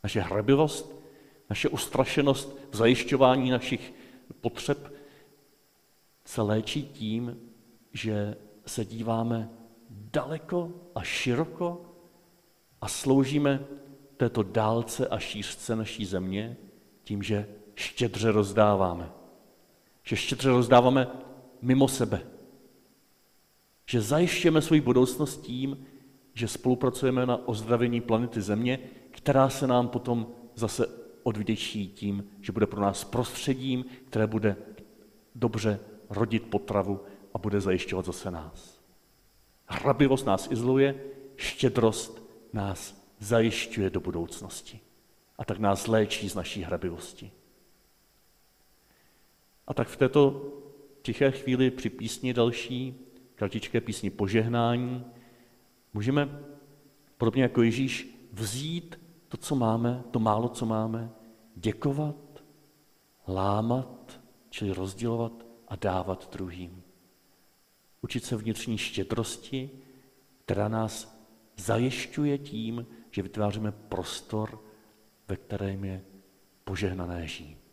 Naše 0.02 0.20
hrabivost, 0.20 1.02
naše 1.50 1.68
ustrašenost 1.68 2.56
v 2.70 2.76
zajišťování 2.76 3.50
našich 3.50 3.94
potřeb 4.40 4.94
se 6.24 6.42
léčí 6.42 6.82
tím, 6.82 7.40
že 7.92 8.36
se 8.66 8.84
díváme 8.84 9.50
daleko 9.90 10.72
a 10.94 11.02
široko 11.02 11.95
a 12.86 12.88
sloužíme 12.88 13.64
této 14.16 14.42
dálce 14.42 15.08
a 15.08 15.18
šířce 15.18 15.76
naší 15.76 16.04
země 16.04 16.56
tím, 17.04 17.22
že 17.22 17.48
štědře 17.74 18.32
rozdáváme. 18.32 19.10
Že 20.02 20.16
štědře 20.16 20.48
rozdáváme 20.48 21.06
mimo 21.62 21.88
sebe. 21.88 22.22
Že 23.86 24.00
zajišťujeme 24.00 24.62
svoji 24.62 24.80
budoucnost 24.80 25.42
tím, 25.42 25.86
že 26.34 26.48
spolupracujeme 26.48 27.26
na 27.26 27.48
ozdravění 27.48 28.00
planety 28.00 28.40
Země, 28.40 28.78
která 29.10 29.48
se 29.48 29.66
nám 29.66 29.88
potom 29.88 30.26
zase 30.54 30.86
odvděčí 31.22 31.88
tím, 31.88 32.24
že 32.40 32.52
bude 32.52 32.66
pro 32.66 32.80
nás 32.80 33.04
prostředím, 33.04 33.84
které 34.04 34.26
bude 34.26 34.56
dobře 35.34 35.80
rodit 36.10 36.42
potravu 36.42 37.00
a 37.34 37.38
bude 37.38 37.60
zajišťovat 37.60 38.06
zase 38.06 38.30
nás. 38.30 38.80
Hrabivost 39.66 40.26
nás 40.26 40.50
izoluje, 40.50 40.94
štědrost 41.36 42.25
nás 42.56 43.06
zajišťuje 43.18 43.90
do 43.90 44.00
budoucnosti. 44.00 44.80
A 45.38 45.44
tak 45.44 45.58
nás 45.58 45.86
léčí 45.86 46.28
z 46.28 46.34
naší 46.34 46.62
hrabivosti. 46.62 47.32
A 49.66 49.74
tak 49.74 49.88
v 49.88 49.96
této 49.96 50.52
tiché 51.02 51.30
chvíli 51.30 51.70
při 51.70 51.90
písni 51.90 52.34
další, 52.34 52.94
kratičké 53.34 53.80
písni 53.80 54.10
požehnání, 54.10 55.04
můžeme, 55.92 56.40
podobně 57.18 57.42
jako 57.42 57.62
Ježíš, 57.62 58.16
vzít 58.32 59.00
to, 59.28 59.36
co 59.36 59.56
máme, 59.56 60.04
to 60.10 60.18
málo, 60.18 60.48
co 60.48 60.66
máme, 60.66 61.10
děkovat, 61.56 62.44
lámat, 63.28 64.20
čili 64.50 64.72
rozdělovat 64.72 65.32
a 65.68 65.76
dávat 65.76 66.32
druhým. 66.32 66.82
Učit 68.02 68.24
se 68.24 68.36
vnitřní 68.36 68.78
štědrosti, 68.78 69.70
která 70.44 70.68
nás 70.68 71.15
zajišťuje 71.56 72.38
tím, 72.38 72.86
že 73.10 73.22
vytváříme 73.22 73.72
prostor, 73.72 74.62
ve 75.28 75.36
kterém 75.36 75.84
je 75.84 76.04
požehnané 76.64 77.26
žít. 77.26 77.65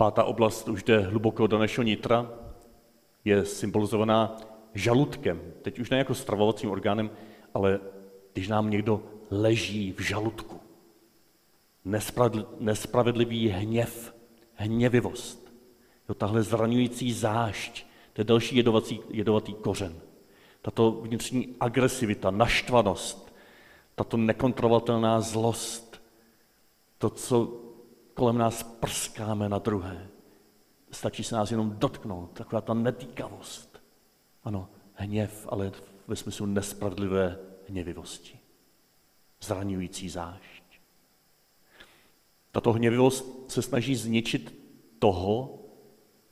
Pátá 0.00 0.24
oblast 0.24 0.68
už 0.68 0.82
jde 0.82 0.98
hluboko 0.98 1.46
do 1.46 1.58
našeho 1.58 1.84
nitra, 1.84 2.30
je 3.24 3.44
symbolizovaná 3.44 4.36
žaludkem. 4.74 5.40
Teď 5.62 5.78
už 5.78 5.90
ne 5.90 5.98
jako 5.98 6.14
stravovacím 6.14 6.70
orgánem, 6.70 7.10
ale 7.54 7.80
když 8.32 8.48
nám 8.48 8.70
někdo 8.70 9.02
leží 9.30 9.92
v 9.92 10.00
žaludku. 10.00 10.60
Nespravedlivý 12.60 13.48
hněv, 13.48 14.14
hněvivost. 14.54 15.52
Jo, 16.08 16.14
tahle 16.14 16.42
zraňující 16.42 17.12
zášť, 17.12 17.86
to 18.12 18.20
je 18.20 18.24
další 18.24 18.56
jedovatý, 18.56 19.00
jedovatý 19.10 19.54
kořen. 19.54 20.00
Tato 20.62 20.90
vnitřní 20.90 21.56
agresivita, 21.60 22.30
naštvanost, 22.30 23.34
tato 23.94 24.16
nekontrolovatelná 24.16 25.20
zlost, 25.20 26.02
to, 26.98 27.10
co 27.10 27.60
kolem 28.14 28.38
nás 28.38 28.62
prskáme 28.62 29.48
na 29.48 29.58
druhé. 29.58 30.08
Stačí 30.90 31.24
se 31.24 31.34
nás 31.34 31.50
jenom 31.50 31.70
dotknout, 31.78 32.30
taková 32.30 32.60
ta 32.60 32.74
netýkavost. 32.74 33.82
Ano, 34.44 34.68
hněv, 34.94 35.46
ale 35.50 35.72
ve 36.08 36.16
smyslu 36.16 36.46
nespravedlivé 36.46 37.38
hněvivosti. 37.68 38.38
Zraňující 39.40 40.08
zášť. 40.08 40.62
Tato 42.52 42.72
hněvivost 42.72 43.50
se 43.50 43.62
snaží 43.62 43.96
zničit 43.96 44.54
toho, 44.98 45.58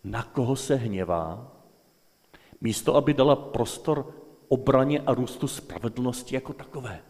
na 0.05 0.23
koho 0.23 0.57
se 0.57 0.75
hněvá, 0.75 1.53
místo 2.61 2.97
aby 2.97 3.15
dala 3.15 3.37
prostor 3.37 4.15
obraně 4.49 5.01
a 5.01 5.15
růstu 5.15 5.49
spravedlnosti 5.49 6.35
jako 6.35 6.53
takové. 6.53 7.03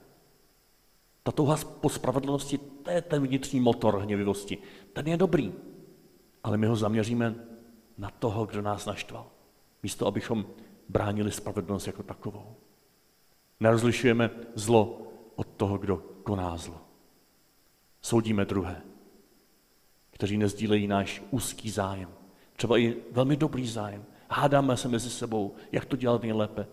Ta 1.22 1.32
touha 1.32 1.56
po 1.80 1.88
spravedlnosti, 1.88 2.58
to 2.58 2.90
je 2.90 3.02
ten 3.02 3.26
vnitřní 3.26 3.60
motor 3.60 3.98
hněvivosti. 3.98 4.58
Ten 4.92 5.08
je 5.08 5.16
dobrý, 5.16 5.52
ale 6.44 6.56
my 6.56 6.66
ho 6.66 6.76
zaměříme 6.76 7.34
na 7.98 8.10
toho, 8.10 8.46
kdo 8.46 8.62
nás 8.62 8.86
naštval. 8.86 9.26
Místo, 9.82 10.06
abychom 10.06 10.46
bránili 10.88 11.32
spravedlnost 11.32 11.86
jako 11.86 12.02
takovou. 12.02 12.56
Nerozlišujeme 13.60 14.30
zlo 14.54 15.02
od 15.36 15.48
toho, 15.56 15.78
kdo 15.78 15.96
koná 16.22 16.56
zlo. 16.56 16.80
Soudíme 18.02 18.44
druhé, 18.44 18.82
kteří 20.10 20.36
nezdílejí 20.36 20.86
náš 20.86 21.22
úzký 21.30 21.70
zájem. 21.70 22.08
Třeba 22.56 22.78
i 22.78 22.96
velmi 23.12 23.36
dobrý 23.36 23.68
zájem. 23.68 24.04
Hádáme 24.30 24.76
se 24.76 24.88
mezi 24.88 25.10
sebou, 25.10 25.54
jak 25.72 25.84
to 25.84 25.96
dělat 25.96 26.22
nejlépe, 26.22 26.66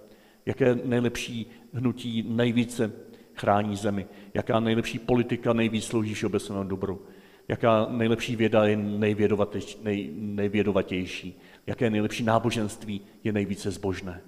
jaké 0.46 0.76
nejlepší 0.76 1.52
hnutí 1.74 2.24
nejvíce 2.30 2.92
chrání 3.36 3.76
zemi, 3.76 4.08
jaká 4.34 4.60
nejlepší 4.60 5.00
politika 5.00 5.54
nejvíc 5.54 5.86
slouží 5.86 6.14
všeobecnému 6.14 6.64
dobru, 6.64 7.06
jaká 7.48 7.88
nejlepší 7.90 8.36
věda 8.36 8.66
je 8.66 8.78
nej, 8.78 10.12
nejvědovatější, 10.16 11.40
jaké 11.68 11.90
nejlepší 11.90 12.24
náboženství 12.24 13.02
je 13.24 13.32
nejvíce 13.32 13.72
zbožné. 13.72 14.22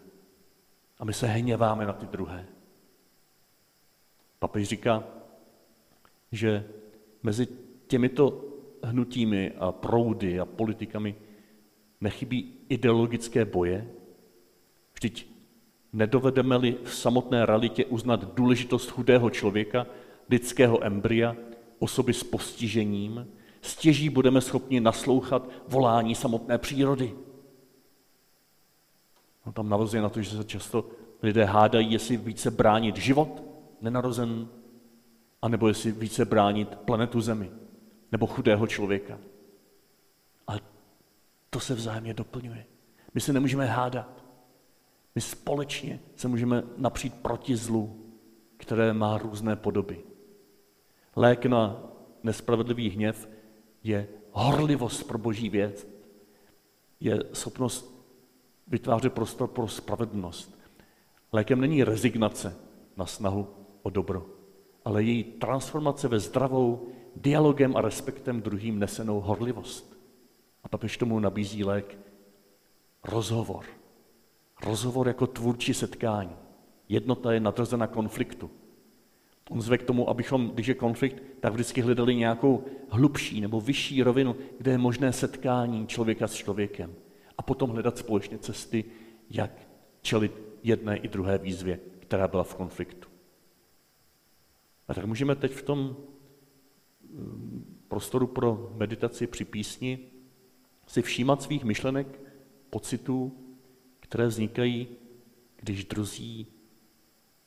A 0.99 1.05
my 1.05 1.14
se 1.14 1.28
hněváme 1.28 1.86
na 1.86 1.93
ty 1.93 2.05
druhé. 2.05 2.45
Papež 4.39 4.68
říká, 4.68 5.03
že 6.32 6.66
mezi 7.24 7.47
těmito 7.88 8.43
hnutími 8.84 9.51
a 9.60 9.72
proudy 9.72 10.39
a 10.39 10.45
politikami 10.45 11.16
nechybí 12.01 12.53
ideologické 12.70 13.45
boje. 13.45 13.88
Vždyť 14.93 15.37
Nedovedeme-li 15.98 16.78
v 16.84 16.95
samotné 16.95 17.45
realitě 17.45 17.86
uznat 17.86 18.34
důležitost 18.36 18.89
chudého 18.89 19.30
člověka, 19.30 19.88
lidského 20.30 20.86
embrya, 20.86 21.36
osoby 21.80 22.14
s 22.14 22.24
postižením, 22.24 23.28
stěží 23.62 24.10
budeme 24.10 24.41
schopni 24.41 24.80
naslouchat 24.80 25.50
volání 25.68 26.16
samotné 26.16 26.58
přírody. 26.58 27.14
No, 29.45 29.52
tam 29.52 29.70
navazuje 29.70 30.02
na 30.02 30.10
to, 30.10 30.22
že 30.22 30.38
se 30.38 30.43
často 30.43 30.86
lidé 31.24 31.45
hádají, 31.45 31.91
jestli 31.91 32.18
více 32.18 32.52
bránit 32.52 32.98
život 32.98 33.43
nenarozen, 33.82 34.48
anebo 35.41 35.68
jestli 35.68 35.91
více 35.91 36.26
bránit 36.26 36.76
planetu 36.76 37.22
Zemi, 37.22 37.52
nebo 38.12 38.28
chudého 38.28 38.68
člověka. 38.68 39.18
Ale 40.48 40.60
to 41.50 41.60
se 41.60 41.74
vzájemně 41.74 42.14
doplňuje. 42.14 42.66
My 43.14 43.22
se 43.22 43.34
nemůžeme 43.34 43.66
hádat. 43.66 44.16
My 45.18 45.22
společně 45.22 45.99
se 46.15 46.28
můžeme 46.28 46.63
napřít 46.78 47.13
proti 47.13 47.55
zlu, 47.55 48.05
které 48.57 48.93
má 48.93 49.18
různé 49.18 49.55
podoby. 49.55 50.03
Lék 51.15 51.45
na 51.45 51.84
nespravedlivý 52.24 52.89
hněv 52.89 53.30
je 53.84 54.07
horlivost 54.32 55.07
pro 55.07 55.18
boží 55.18 55.49
věc, 55.49 55.88
je 56.99 57.24
schopnost 57.34 58.07
vytvářet 58.68 59.13
prostor 59.13 59.47
pro 59.47 59.68
spravedlnost. 59.68 60.59
Lékem 61.32 61.61
není 61.61 61.84
rezignace 61.84 62.57
na 62.97 63.05
snahu 63.05 63.47
o 63.84 63.89
dobro, 63.89 64.26
ale 64.86 65.03
její 65.03 65.24
transformace 65.24 66.07
ve 66.07 66.20
zdravou, 66.20 66.88
dialogem 67.15 67.78
a 67.78 67.82
respektem 67.82 68.41
druhým 68.41 68.80
nesenou 68.80 69.20
horlivost. 69.20 69.97
A 70.63 70.70
papež 70.70 70.97
tomu 70.97 71.20
nabízí 71.20 71.63
lék 71.63 71.97
rozhovor. 73.03 73.77
Rozhovor 74.66 75.08
jako 75.08 75.28
tvůrčí 75.28 75.74
setkání. 75.74 76.36
Jednota 76.89 77.34
je 77.34 77.39
nadrzena 77.39 77.88
konfliktu. 77.88 78.51
On 79.49 79.62
zve 79.62 79.78
k 79.78 79.84
tomu, 79.84 80.10
abychom, 80.10 80.49
když 80.49 80.68
je 80.68 80.74
konflikt, 80.74 81.24
tak 81.39 81.53
vždycky 81.53 81.82
hledali 81.82 82.16
nějakou 82.16 82.64
hlubší 82.89 83.41
nebo 83.41 83.62
vyšší 83.62 84.03
rovinu, 84.03 84.36
kde 84.58 84.72
je 84.72 84.78
možné 84.78 85.14
setkání 85.14 85.88
člověka 85.88 86.28
s 86.28 86.34
člověkem. 86.34 86.95
A 87.38 87.41
potom 87.41 87.70
hledat 87.70 87.97
společně 87.97 88.38
cesty, 88.38 88.86
jak 89.30 89.68
čelit 90.01 90.32
jedné 90.64 90.97
i 90.97 91.08
druhé 91.08 91.38
výzvě, 91.38 91.80
která 91.99 92.28
byla 92.28 92.43
v 92.43 92.55
konfliktu. 92.55 93.08
A 94.88 94.93
tak 94.93 95.05
můžeme 95.05 95.36
teď 95.36 95.51
v 95.51 95.62
tom 95.62 95.97
mm, 97.10 97.78
prostoru 97.88 98.28
pro 98.28 98.72
meditaci 98.76 99.28
při 99.28 99.45
písni 99.45 99.99
si 100.88 101.01
všímat 101.01 101.41
svých 101.41 101.64
myšlenek, 101.64 102.20
pocitů, 102.70 103.47
které 104.10 104.28
vznikají, 104.28 104.88
když 105.55 105.86
druzí 105.86 106.47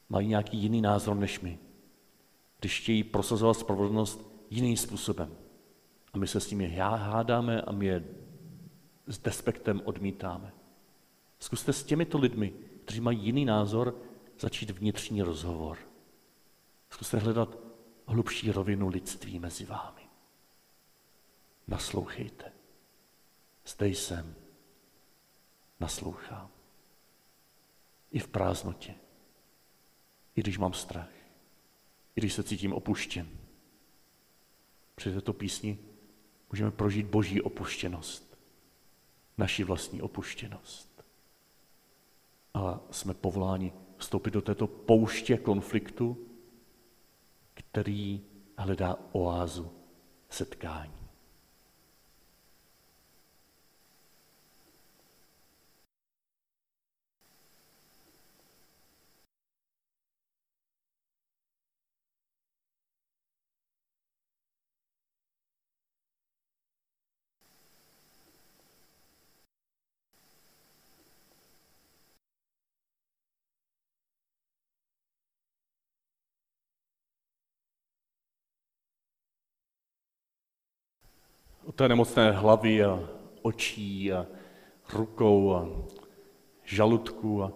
mají 0.09 0.29
nějaký 0.29 0.57
jiný 0.57 0.81
názor 0.81 1.17
než 1.17 1.41
my. 1.41 1.59
Když 2.61 2.81
chtějí 2.81 3.05
prosazovat 3.05 3.55
spravedlnost 3.55 4.31
jiným 4.51 4.77
způsobem. 4.77 5.37
A 6.13 6.19
my 6.19 6.27
se 6.27 6.41
s 6.41 6.51
nimi 6.51 6.69
hádáme 6.77 7.63
a 7.63 7.73
my 7.73 7.87
je 7.87 8.05
s 9.07 9.19
despektem 9.19 9.83
odmítáme. 9.85 10.53
Zkuste 11.39 11.73
s 11.73 11.85
těmito 11.85 12.19
lidmi, 12.19 12.53
kteří 12.85 13.01
mají 13.01 13.19
jiný 13.19 13.45
názor, 13.45 14.03
začít 14.39 14.71
vnitřní 14.71 15.23
rozhovor. 15.23 15.79
Zkuste 16.91 17.19
hledat 17.19 17.59
hlubší 18.07 18.53
rovinu 18.53 18.89
lidství 18.89 19.39
mezi 19.39 19.65
vámi. 19.65 20.03
Naslouchejte. 21.69 22.53
Zde 23.67 23.89
jsem. 23.89 24.35
Naslouchám. 25.81 26.51
I 28.11 28.19
v 28.19 28.29
prázdnotě. 28.29 28.95
I 30.37 30.41
když 30.41 30.59
mám 30.59 30.73
strach. 30.73 31.11
I 32.17 32.21
když 32.21 32.33
se 32.33 32.43
cítím 32.43 32.73
opuštěn. 32.73 33.29
Při 34.95 35.13
této 35.13 35.33
písni 35.33 35.79
můžeme 36.53 36.71
prožít 36.71 37.07
boží 37.07 37.43
opuštěnost. 37.43 38.39
Naši 39.39 39.65
vlastní 39.65 40.03
opuštěnost. 40.03 41.05
A 42.55 42.81
jsme 42.91 43.15
povoláni 43.15 43.73
vstoupit 43.97 44.31
do 44.31 44.43
této 44.43 44.67
pouště 44.67 45.37
konfliktu, 45.37 46.27
který 47.55 48.21
hledá 48.57 48.97
oázu 49.13 49.73
setkání. 50.29 51.01
od 81.53 81.60
té 81.73 81.89
nemocné 81.89 82.31
hlavy 82.31 82.85
a 82.85 83.09
očí 83.43 84.13
a 84.13 84.27
rukou 84.93 85.55
a 85.55 85.69
žaludku 86.65 87.43
a 87.43 87.53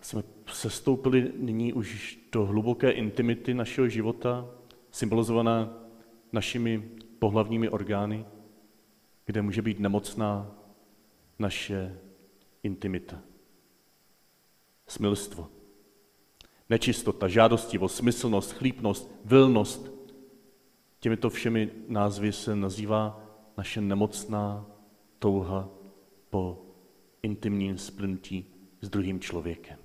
jsme 0.00 0.22
sestoupili 0.46 1.32
nyní 1.36 1.72
už 1.72 2.18
do 2.32 2.46
hluboké 2.46 2.90
intimity 2.90 3.54
našeho 3.54 3.88
života, 3.88 4.46
symbolizované 4.90 5.68
našimi 6.32 6.90
pohlavními 7.18 7.68
orgány, 7.68 8.24
kde 9.26 9.42
může 9.42 9.62
být 9.62 9.78
nemocná 9.78 10.50
naše 11.38 11.98
intimita. 12.62 13.20
Smilstvo, 14.88 15.48
nečistota, 16.70 17.28
žádostivost, 17.28 17.96
smyslnost, 17.96 18.52
chlípnost, 18.52 19.10
vilnost, 19.24 19.99
Těmito 21.00 21.30
všemi 21.30 21.70
názvy 21.88 22.32
se 22.32 22.56
nazývá 22.56 23.20
naše 23.56 23.80
nemocná 23.80 24.66
touha 25.18 25.68
po 26.30 26.62
intimním 27.22 27.78
splnutí 27.78 28.46
s 28.80 28.88
druhým 28.88 29.20
člověkem. 29.20 29.78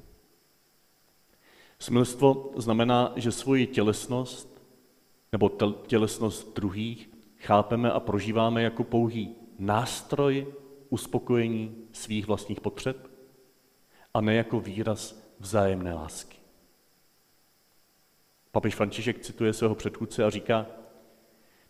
Smilstvo 1.79 2.51
znamená, 2.57 3.13
že 3.15 3.31
svoji 3.31 3.67
tělesnost 3.67 4.61
nebo 5.31 5.51
tělesnost 5.87 6.55
druhých 6.55 7.09
chápeme 7.37 7.91
a 7.91 7.99
prožíváme 7.99 8.63
jako 8.63 8.83
pouhý 8.83 9.35
nástroj 9.59 10.53
uspokojení 10.89 11.75
svých 11.91 12.27
vlastních 12.27 12.61
potřeb 12.61 13.07
a 14.13 14.21
ne 14.21 14.35
jako 14.35 14.59
výraz 14.59 15.29
vzájemné 15.39 15.93
lásky. 15.93 16.37
Papež 18.51 18.75
František 18.75 19.19
cituje 19.19 19.53
svého 19.53 19.75
předchůdce 19.75 20.23
a 20.23 20.29
říká, 20.29 20.65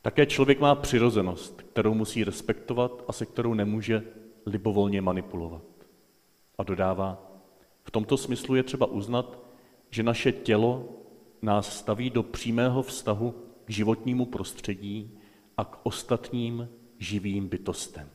také 0.06 0.26
člověk 0.26 0.60
má 0.60 0.76
přirozenost, 0.76 1.62
kterou 1.62 1.94
musí 1.94 2.24
respektovat 2.24 3.04
a 3.08 3.14
se 3.14 3.26
kterou 3.26 3.54
nemůže 3.54 4.04
libovolně 4.46 5.02
manipulovat. 5.02 5.64
A 6.58 6.64
dodává, 6.64 7.32
v 7.84 7.92
tomto 7.92 8.18
smyslu 8.18 8.56
je 8.56 8.64
třeba 8.64 8.86
uznat, 8.86 9.40
že 9.90 10.04
naše 10.04 10.32
tělo 10.32 10.90
nás 11.42 11.78
staví 11.78 12.10
do 12.10 12.24
přímého 12.24 12.84
vztahu 12.84 13.36
k 13.66 13.70
životnímu 13.70 14.26
prostředí 14.26 15.20
a 15.58 15.66
k 15.66 15.80
ostatním 15.84 16.70
živým 17.00 17.48
bytostem. 17.48 18.10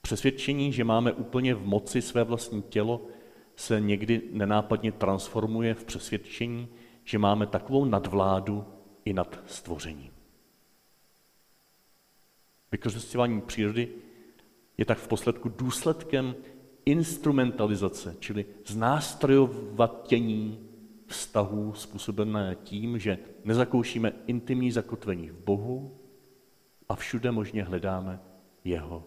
Přesvědčení, 0.00 0.72
že 0.72 0.84
máme 0.84 1.12
úplně 1.12 1.54
v 1.54 1.66
moci 1.66 2.02
své 2.02 2.24
vlastní 2.24 2.62
tělo, 2.62 3.00
se 3.56 3.80
někdy 3.80 4.22
nenápadně 4.32 4.92
transformuje 4.92 5.74
v 5.74 5.84
přesvědčení, 5.84 6.68
že 7.04 7.18
máme 7.18 7.46
takovou 7.46 7.84
nadvládu 7.84 8.64
i 9.04 9.12
nad 9.12 9.40
stvořením. 9.46 10.15
Vykořišťování 12.72 13.40
přírody 13.40 13.88
je 14.78 14.84
tak 14.84 14.98
v 14.98 15.08
posledku 15.08 15.48
důsledkem 15.48 16.34
instrumentalizace, 16.86 18.16
čili 18.18 18.46
znástrojovatění 18.66 20.68
vztahů 21.06 21.74
způsobené 21.74 22.56
tím, 22.62 22.98
že 22.98 23.18
nezakoušíme 23.44 24.12
intimní 24.26 24.72
zakotvení 24.72 25.30
v 25.30 25.44
Bohu 25.44 25.98
a 26.88 26.96
všude 26.96 27.30
možně 27.30 27.64
hledáme 27.64 28.20
jeho 28.64 29.04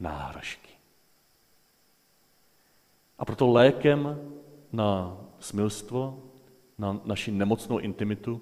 náhražky. 0.00 0.70
A 3.18 3.24
proto 3.24 3.48
lékem 3.48 4.20
na 4.72 5.16
smilstvo, 5.38 6.22
na 6.78 7.00
naši 7.04 7.32
nemocnou 7.32 7.78
intimitu, 7.78 8.40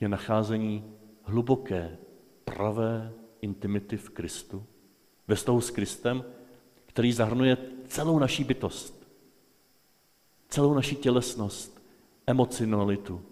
je 0.00 0.08
nacházení 0.08 0.84
hluboké, 1.22 1.98
pravé 2.44 3.12
intimity 3.44 3.96
v 3.96 4.10
Kristu, 4.10 4.66
ve 5.28 5.34
vztahu 5.34 5.60
s 5.60 5.70
Kristem, 5.70 6.24
který 6.86 7.12
zahrnuje 7.12 7.56
celou 7.86 8.18
naší 8.18 8.44
bytost, 8.44 9.08
celou 10.48 10.74
naší 10.74 10.96
tělesnost, 10.96 11.82
emocionalitu, 12.26 13.22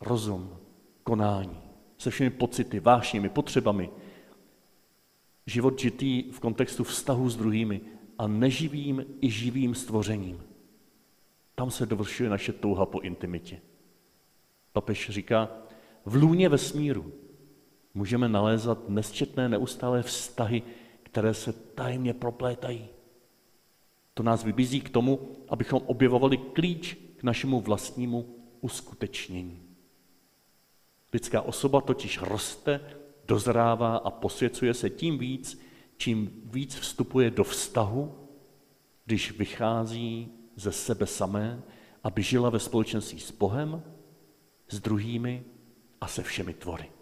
rozum, 0.00 0.56
konání, 1.02 1.60
se 1.98 2.10
všemi 2.10 2.30
pocity, 2.30 2.80
vášněmi, 2.80 3.28
potřebami. 3.28 3.90
Život 5.46 5.78
žitý 5.78 6.30
v 6.30 6.40
kontextu 6.40 6.84
vztahu 6.84 7.28
s 7.28 7.36
druhými 7.36 7.80
a 8.18 8.26
neživým 8.26 9.04
i 9.20 9.30
živým 9.30 9.74
stvořením. 9.74 10.42
Tam 11.54 11.70
se 11.70 11.86
dovršuje 11.86 12.30
naše 12.30 12.52
touha 12.52 12.86
po 12.86 13.00
intimitě. 13.00 13.60
Papež 14.72 15.10
říká, 15.10 15.48
v 16.04 16.14
lůně 16.14 16.48
vesmíru, 16.48 17.12
můžeme 17.94 18.28
nalézat 18.28 18.88
nesčetné 18.88 19.48
neustálé 19.48 20.02
vztahy, 20.02 20.62
které 21.02 21.34
se 21.34 21.52
tajemně 21.52 22.14
proplétají. 22.14 22.88
To 24.14 24.22
nás 24.22 24.44
vybízí 24.44 24.80
k 24.80 24.90
tomu, 24.90 25.36
abychom 25.48 25.82
objevovali 25.86 26.36
klíč 26.36 26.96
k 27.16 27.22
našemu 27.22 27.60
vlastnímu 27.60 28.34
uskutečnění. 28.60 29.62
Lidská 31.12 31.42
osoba 31.42 31.80
totiž 31.80 32.22
roste, 32.22 32.80
dozrává 33.24 33.96
a 33.96 34.10
posvěcuje 34.10 34.74
se 34.74 34.90
tím 34.90 35.18
víc, 35.18 35.60
čím 35.96 36.30
víc 36.44 36.76
vstupuje 36.76 37.30
do 37.30 37.44
vztahu, 37.44 38.28
když 39.04 39.38
vychází 39.38 40.28
ze 40.56 40.72
sebe 40.72 41.06
samé, 41.06 41.62
aby 42.04 42.22
žila 42.22 42.50
ve 42.50 42.58
společenství 42.58 43.20
s 43.20 43.30
Bohem, 43.30 43.82
s 44.68 44.80
druhými 44.80 45.44
a 46.00 46.06
se 46.06 46.22
všemi 46.22 46.54
tvory. 46.54 46.99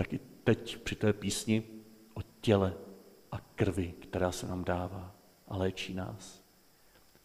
Tak 0.00 0.12
i 0.12 0.20
teď 0.44 0.78
při 0.82 0.96
té 0.96 1.12
písni 1.12 1.62
o 2.14 2.20
těle 2.40 2.74
a 3.32 3.38
krvi, 3.38 3.94
která 4.00 4.32
se 4.32 4.46
nám 4.46 4.64
dává 4.64 5.16
a 5.48 5.56
léčí 5.56 5.94
nás, 5.94 6.42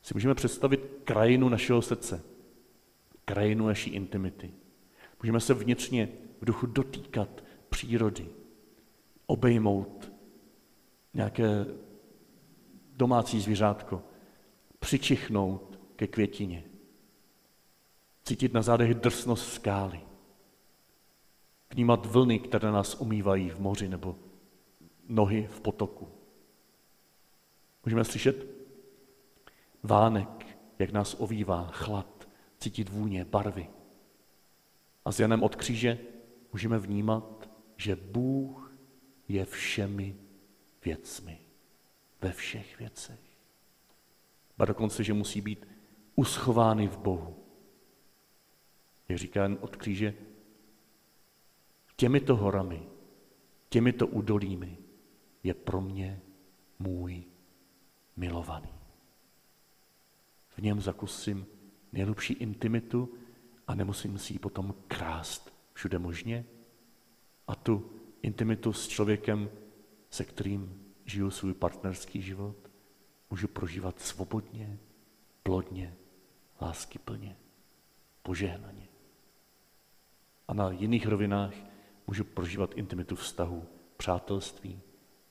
si 0.02 0.14
můžeme 0.14 0.36
představit 0.36 0.80
krajinu 1.04 1.50
našeho 1.50 1.82
srdce, 1.82 2.24
krajinu 3.26 3.68
naší 3.68 3.90
intimity. 3.90 4.54
Můžeme 5.24 5.40
se 5.40 5.54
vnitřně 5.54 6.10
v 6.42 6.46
duchu 6.46 6.66
dotýkat 6.66 7.44
přírody, 7.70 8.30
obejmout 9.26 10.12
nějaké 11.14 11.66
domácí 12.96 13.42
zvířátko, 13.42 14.04
přičichnout 14.80 15.80
ke 15.96 16.08
květině, 16.08 16.64
cítit 18.24 18.54
na 18.54 18.62
zádech 18.62 18.94
drsnost 18.94 19.54
skály, 19.54 20.02
vnímat 21.76 22.06
vlny, 22.06 22.40
které 22.40 22.72
nás 22.72 22.96
umývají 22.96 23.50
v 23.50 23.60
moři 23.60 23.88
nebo 23.88 24.16
nohy 25.10 25.48
v 25.52 25.62
potoku. 25.62 26.08
Můžeme 27.86 28.04
slyšet 28.04 28.48
vánek, 29.84 30.58
jak 30.80 30.92
nás 30.92 31.16
ovývá 31.20 31.68
chlad, 31.74 32.28
cítit 32.60 32.90
vůně, 32.90 33.26
barvy. 33.26 33.68
A 35.06 35.12
s 35.12 35.20
Janem 35.20 35.44
od 35.44 35.56
kříže 35.56 36.00
můžeme 36.54 36.80
vnímat, 36.80 37.50
že 37.78 37.96
Bůh 37.96 38.76
je 39.28 39.46
všemi 39.46 40.16
věcmi. 40.86 41.40
Ve 42.22 42.32
všech 42.32 42.80
věcech. 42.80 43.20
A 44.58 44.66
dokonce, 44.66 45.04
že 45.04 45.14
musí 45.14 45.42
být 45.42 45.68
uschovány 46.16 46.88
v 46.88 46.98
Bohu. 46.98 47.36
Jak 49.10 49.18
říká 49.20 49.42
Jan 49.42 49.58
od 49.62 49.76
kříže, 49.76 50.14
těmito 51.96 52.36
horami, 52.36 52.88
těmito 53.70 54.08
údolími 54.08 54.78
je 55.44 55.54
pro 55.54 55.82
mě 55.82 56.22
můj 56.80 57.24
milovaný. 58.16 58.74
V 60.50 60.60
něm 60.60 60.82
zakusím 60.82 61.46
nejlepší 61.92 62.34
intimitu 62.34 63.14
a 63.68 63.76
nemusím 63.76 64.18
si 64.18 64.34
ji 64.34 64.40
potom 64.40 64.76
krást 64.88 65.54
všude 65.74 66.00
možně. 66.00 66.46
A 67.48 67.56
tu 67.56 67.92
intimitu 68.22 68.74
s 68.74 68.88
člověkem, 68.88 69.50
se 70.10 70.26
kterým 70.26 70.86
žiju 71.06 71.32
svůj 71.32 71.54
partnerský 71.54 72.22
život, 72.22 72.56
můžu 73.30 73.48
prožívat 73.48 74.00
svobodně, 74.00 74.80
plodně, 75.44 75.96
láskyplně, 76.62 77.38
požehnaně. 78.24 78.88
A 80.48 80.54
na 80.54 80.72
jiných 80.72 81.08
rovinách 81.08 81.54
můžu 82.08 82.24
prožívat 82.24 82.74
intimitu 82.76 83.16
vztahu, 83.16 83.66
přátelství, 83.98 84.82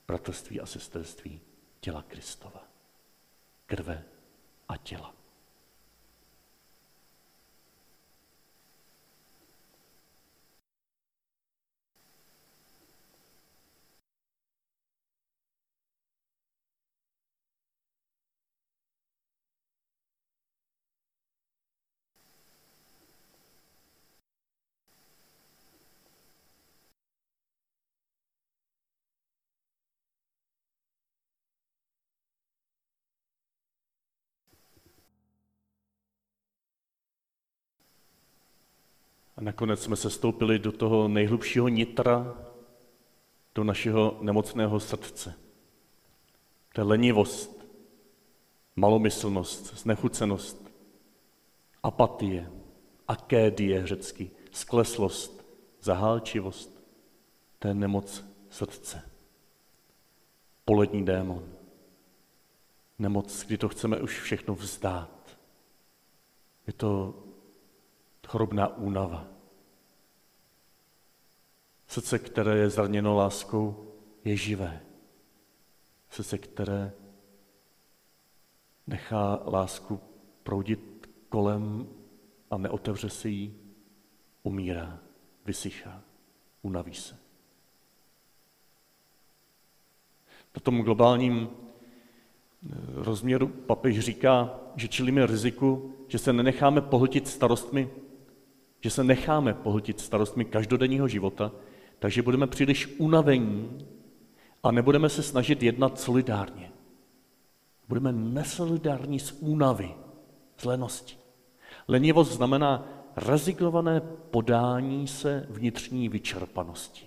bratrství 0.06 0.60
a 0.60 0.66
sesterství 0.66 1.40
těla 1.80 2.02
Kristova, 2.02 2.68
krve 3.66 4.04
a 4.68 4.76
těla. 4.76 5.23
Nakonec 39.44 39.82
jsme 39.82 39.96
se 39.96 40.10
stoupili 40.10 40.58
do 40.58 40.72
toho 40.72 41.08
nejhlubšího 41.08 41.68
nitra, 41.68 42.36
do 43.54 43.64
našeho 43.64 44.18
nemocného 44.20 44.80
srdce. 44.80 45.34
To 46.72 46.80
je 46.80 46.84
lenivost, 46.84 47.66
malomyslnost, 48.76 49.76
znechucenost, 49.76 50.70
apatie, 51.82 52.50
akédie 53.08 53.86
řecky, 53.86 54.30
skleslost, 54.50 55.46
zahálčivost. 55.80 56.84
To 57.58 57.68
je 57.68 57.74
nemoc 57.74 58.24
srdce. 58.50 59.10
Polední 60.64 61.04
démon. 61.04 61.52
Nemoc, 62.98 63.44
kdy 63.46 63.58
to 63.58 63.68
chceme 63.68 64.00
už 64.00 64.20
všechno 64.20 64.54
vzdát. 64.54 65.38
Je 66.66 66.72
to 66.72 67.14
chorobná 68.26 68.76
únava. 68.76 69.33
Srdce, 71.94 72.18
které 72.18 72.58
je 72.58 72.70
zraněno 72.70 73.14
láskou, 73.14 73.92
je 74.24 74.36
živé. 74.36 74.80
Srdce, 76.10 76.38
které 76.38 76.92
nechá 78.86 79.42
lásku 79.46 80.00
proudit 80.42 81.08
kolem 81.28 81.88
a 82.50 82.58
neotevře 82.58 83.10
se 83.10 83.28
jí, 83.28 83.54
umírá, 84.42 84.98
vysychá, 85.44 86.02
unaví 86.62 86.94
se. 86.94 87.14
Na 90.54 90.60
tom 90.62 90.82
globálním 90.82 91.48
eh, 91.48 92.76
rozměru 92.94 93.48
papež 93.48 93.98
říká, 93.98 94.60
že 94.76 94.88
čelíme 94.88 95.26
riziku, 95.26 95.94
že 96.08 96.18
se 96.18 96.32
nenecháme 96.32 96.80
pohltit 96.80 97.28
starostmi 97.28 97.90
že 98.84 98.90
se 98.90 99.04
necháme 99.04 99.54
pohltit 99.54 100.00
starostmi 100.00 100.44
každodenního 100.44 101.08
života, 101.08 101.52
takže 102.04 102.22
budeme 102.22 102.46
příliš 102.46 102.94
unavení 102.98 103.86
a 104.62 104.70
nebudeme 104.70 105.08
se 105.08 105.22
snažit 105.22 105.62
jednat 105.62 106.00
solidárně. 106.00 106.72
Budeme 107.88 108.12
nesolidární 108.12 109.20
z 109.20 109.32
únavy, 109.40 109.94
z 110.56 110.64
lenosti. 110.64 111.16
Lenivost 111.88 112.32
znamená 112.32 112.88
rezignované 113.16 114.00
podání 114.30 115.08
se 115.08 115.46
vnitřní 115.50 116.08
vyčerpanosti. 116.08 117.06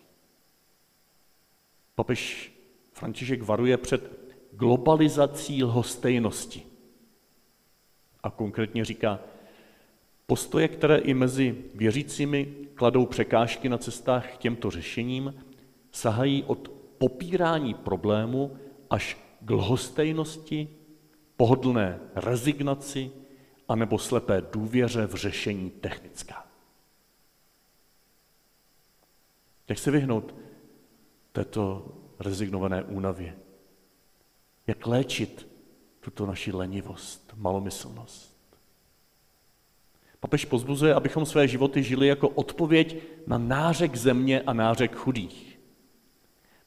Papež 1.96 2.52
František 2.92 3.44
varuje 3.44 3.78
před 3.78 4.34
globalizací 4.52 5.64
lhostejnosti. 5.64 6.64
A 8.24 8.30
konkrétně 8.30 8.86
říká, 8.86 9.20
Postoje, 10.28 10.68
které 10.68 10.98
i 10.98 11.14
mezi 11.14 11.64
věřícími 11.76 12.67
kladou 12.78 13.06
překážky 13.06 13.70
na 13.70 13.78
cestách 13.78 14.34
k 14.34 14.38
těmto 14.38 14.72
řešením, 14.72 15.44
sahají 15.92 16.44
od 16.44 16.70
popírání 16.98 17.74
problému 17.74 18.58
až 18.90 19.18
k 19.42 19.50
lhostejnosti, 19.50 20.70
pohodlné 21.38 22.00
rezignaci 22.16 23.12
anebo 23.68 24.00
slepé 24.00 24.42
důvěře 24.52 25.08
v 25.08 25.16
řešení 25.16 25.70
technická. 25.70 26.48
Jak 29.68 29.80
se 29.80 29.92
vyhnout 29.92 30.36
této 31.32 31.88
rezignované 32.20 32.84
únavě? 32.84 33.38
Jak 34.68 34.88
léčit 34.88 35.48
tuto 36.00 36.26
naši 36.26 36.52
lenivost, 36.52 37.34
malomyslnost? 37.38 38.27
Papež 40.28 40.46
pozbuzuje, 40.46 40.94
abychom 40.94 41.26
své 41.26 41.48
životy 41.48 41.84
žili 41.84 42.08
jako 42.08 42.30
odpověď 42.30 42.98
na 43.28 43.38
nářek 43.38 43.96
země 43.96 44.42
a 44.42 44.54
nářek 44.54 44.96
chudých. 44.96 45.60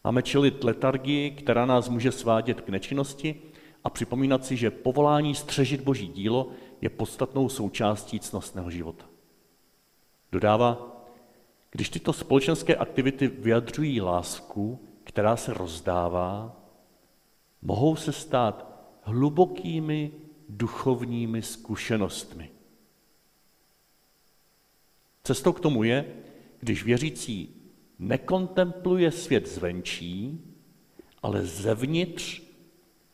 Máme 0.04 0.22
čelit 0.22 0.64
letargii, 0.64 1.30
která 1.30 1.66
nás 1.66 1.88
může 1.88 2.12
svádět 2.12 2.60
k 2.60 2.68
nečinnosti 2.68 3.42
a 3.84 3.90
připomínat 3.90 4.44
si, 4.44 4.56
že 4.56 4.70
povolání 4.70 5.34
střežit 5.34 5.80
boží 5.80 6.08
dílo 6.08 6.50
je 6.80 6.88
podstatnou 6.88 7.48
součástí 7.48 8.20
cnostného 8.20 8.70
života. 8.70 9.04
Dodává, 10.32 11.02
když 11.70 11.88
tyto 11.88 12.12
společenské 12.12 12.76
aktivity 12.76 13.28
vyjadřují 13.28 14.00
lásku, 14.00 14.88
která 15.04 15.36
se 15.36 15.54
rozdává, 15.54 16.56
mohou 17.62 17.96
se 17.96 18.12
stát 18.12 18.66
hlubokými 19.02 20.12
duchovními 20.48 21.42
zkušenostmi. 21.42 22.50
Cestou 25.24 25.52
k 25.52 25.60
tomu 25.60 25.84
je, 25.84 26.14
když 26.60 26.84
věřící 26.84 27.54
nekontempluje 27.98 29.10
svět 29.10 29.48
zvenčí, 29.48 30.40
ale 31.22 31.46
zevnitř, 31.46 32.42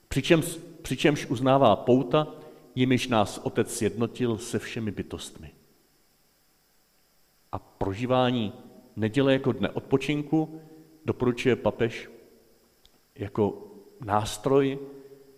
přičemž, 0.09 0.59
přičemž 0.83 1.27
uznává 1.27 1.77
pouta, 1.77 2.35
jimiž 2.75 3.09
nás 3.09 3.39
Otec 3.39 3.77
sjednotil 3.77 4.39
se 4.39 4.59
všemi 4.59 4.91
bytostmi. 4.91 5.51
A 7.53 7.59
prožívání 7.59 8.53
neděle 8.97 9.33
jako 9.33 9.53
dne 9.53 9.71
odpočinku 9.71 10.61
doporučuje 11.05 11.57
papež 11.57 12.11
jako 13.15 13.67
nástroj 14.05 14.79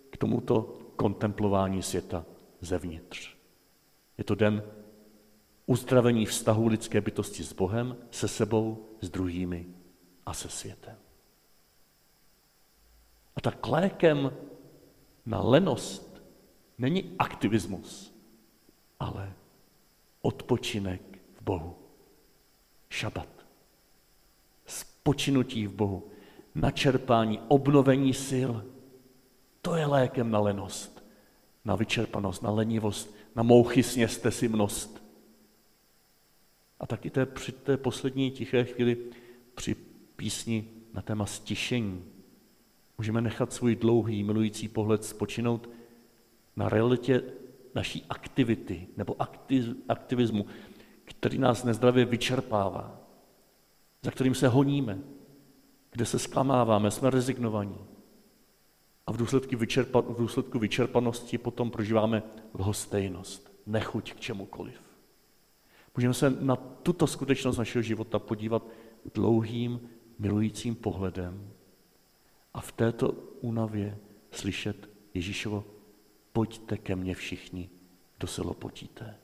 k 0.09 0.17
tomuto 0.17 0.79
kontemplování 0.95 1.83
světa 1.83 2.25
zevnitř. 2.61 3.35
Je 4.17 4.23
to 4.23 4.35
den 4.35 4.63
uzdravení 5.69 6.25
vztahu 6.25 6.67
lidské 6.67 7.01
bytosti 7.01 7.43
s 7.43 7.53
Bohem, 7.53 7.97
se 8.11 8.27
sebou, 8.27 8.89
s 9.01 9.09
druhými 9.09 9.65
a 10.25 10.33
se 10.33 10.49
světem. 10.49 10.95
A 13.35 13.41
tak 13.41 13.67
lékem 13.67 14.33
na 15.25 15.41
lenost 15.41 16.21
není 16.77 17.15
aktivismus, 17.19 18.13
ale 18.99 19.33
odpočinek 20.21 21.01
v 21.39 21.41
Bohu. 21.41 21.75
Šabat. 22.89 23.29
Spočinutí 24.65 25.67
v 25.67 25.73
Bohu. 25.73 26.11
Načerpání, 26.55 27.39
obnovení 27.47 28.13
sil. 28.27 28.51
To 29.61 29.75
je 29.75 29.85
lékem 29.85 30.31
na 30.31 30.39
lenost. 30.39 31.03
na 31.65 31.75
vyčerpanost, 31.75 32.43
na 32.43 32.51
lenivost, 32.51 33.15
na 33.35 33.43
mouchy 33.43 33.83
sněste 33.83 34.31
si 34.31 34.47
mnost. 34.47 34.98
A 36.79 36.87
taky 36.87 37.09
té, 37.09 37.25
při 37.25 37.51
té 37.51 37.77
poslední 37.77 38.31
tiché 38.31 38.65
chvíli 38.65 38.97
při 39.55 39.75
písni 40.15 40.67
na 40.93 41.01
téma 41.01 41.25
stišení 41.25 42.05
můžeme 42.97 43.21
nechat 43.21 43.53
svůj 43.53 43.75
dlouhý, 43.75 44.23
milující 44.23 44.67
pohled 44.67 45.03
spočinout 45.03 45.69
na 46.55 46.69
realitě 46.69 47.23
naší 47.75 48.05
aktivity 48.09 48.87
nebo 48.97 49.15
aktivismu, 49.87 50.45
který 51.05 51.37
nás 51.37 51.63
nezdravě 51.63 52.05
vyčerpává, 52.05 53.01
za 54.01 54.11
kterým 54.11 54.35
se 54.35 54.47
honíme, 54.47 54.99
kde 55.91 56.05
se 56.05 56.19
zklamáváme, 56.19 56.91
jsme 56.91 57.09
rezignovaní. 57.09 57.77
A 59.07 59.11
v 59.11 59.17
důsledku, 59.17 59.57
vyčerpa, 59.57 60.01
v 60.01 60.17
důsledku 60.17 60.59
vyčerpanosti 60.59 61.37
potom 61.37 61.71
prožíváme 61.71 62.23
lhostejnost, 62.53 63.51
nechuť 63.65 64.13
k 64.13 64.19
čemukoliv. 64.19 64.88
Můžeme 65.97 66.13
se 66.13 66.29
na 66.29 66.55
tuto 66.55 67.07
skutečnost 67.07 67.57
našeho 67.57 67.81
života 67.81 68.19
podívat 68.19 68.63
dlouhým, 69.13 69.89
milujícím 70.19 70.75
pohledem 70.75 71.53
a 72.53 72.61
v 72.61 72.71
této 72.71 73.11
únavě 73.41 73.97
slyšet 74.31 74.89
Ježíšovo, 75.13 75.65
pojďte 76.31 76.77
ke 76.77 76.95
mně 76.95 77.15
všichni, 77.15 77.69
kdo 78.17 78.27
se 78.27 78.41
lopotíte. 78.41 79.17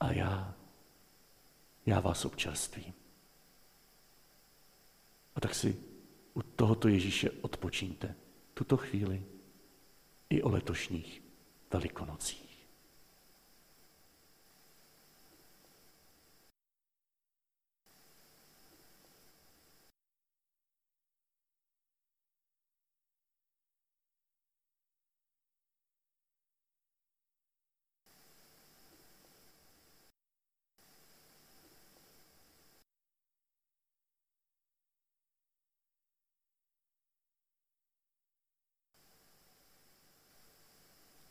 A 0.00 0.12
já, 0.12 0.54
já 1.86 2.00
vás 2.00 2.24
občerstvím. 2.24 2.94
A 5.34 5.40
tak 5.40 5.54
si 5.54 5.76
u 6.34 6.42
tohoto 6.42 6.88
Ježíše 6.88 7.30
odpočíňte 7.30 8.14
tuto 8.54 8.76
chvíli 8.76 9.24
i 10.30 10.42
o 10.42 10.48
letošních 10.48 11.22
velikonocích. 11.72 12.49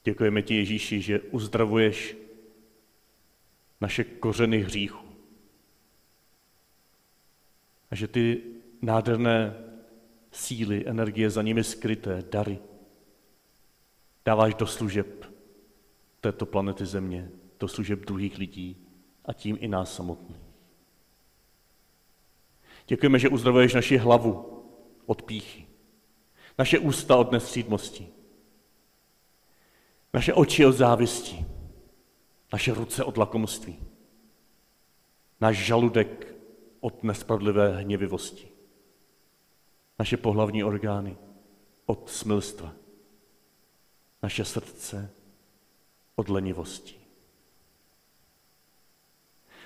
Děkujeme 0.10 0.42
ti, 0.42 0.56
Ježíši, 0.56 1.02
že 1.02 1.20
uzdravuješ 1.20 2.18
naše 3.82 4.04
kořeny 4.04 4.58
hříchu. 4.58 5.06
A 7.92 7.96
že 7.96 8.08
ty 8.08 8.42
nádherné 8.82 9.54
síly, 10.32 10.84
energie 10.88 11.30
za 11.30 11.42
nimi 11.42 11.64
skryté, 11.64 12.24
dary, 12.32 12.60
dáváš 14.26 14.56
do 14.56 14.68
služeb 14.68 15.26
této 16.22 16.46
planety 16.46 16.86
Země, 16.86 17.32
do 17.60 17.68
služeb 17.68 18.00
druhých 18.00 18.38
lidí 18.38 18.78
a 19.26 19.34
tím 19.34 19.58
i 19.62 19.68
nás 19.68 19.96
samotných. 19.96 20.42
Děkujeme, 22.88 23.20
že 23.20 23.30
uzdravuješ 23.30 23.74
naši 23.74 23.98
hlavu 23.98 24.64
od 25.06 25.22
píchy, 25.22 25.68
naše 26.58 26.80
ústa 26.80 27.16
od 27.16 27.32
nestřídmosti, 27.32 28.19
naše 30.14 30.34
oči 30.34 30.66
od 30.66 30.72
závisti, 30.72 31.46
naše 32.54 32.74
ruce 32.74 33.04
od 33.04 33.18
lakomství, 33.18 33.80
náš 35.42 35.58
žaludek 35.58 36.36
od 36.80 37.04
nespravedlivé 37.04 37.78
hněvivosti, 37.78 38.48
naše 40.00 40.18
pohlavní 40.18 40.64
orgány 40.64 41.18
od 41.86 42.10
smilstva, 42.10 42.74
naše 44.24 44.46
srdce 44.46 45.12
od 46.16 46.30
lenivosti. 46.30 46.96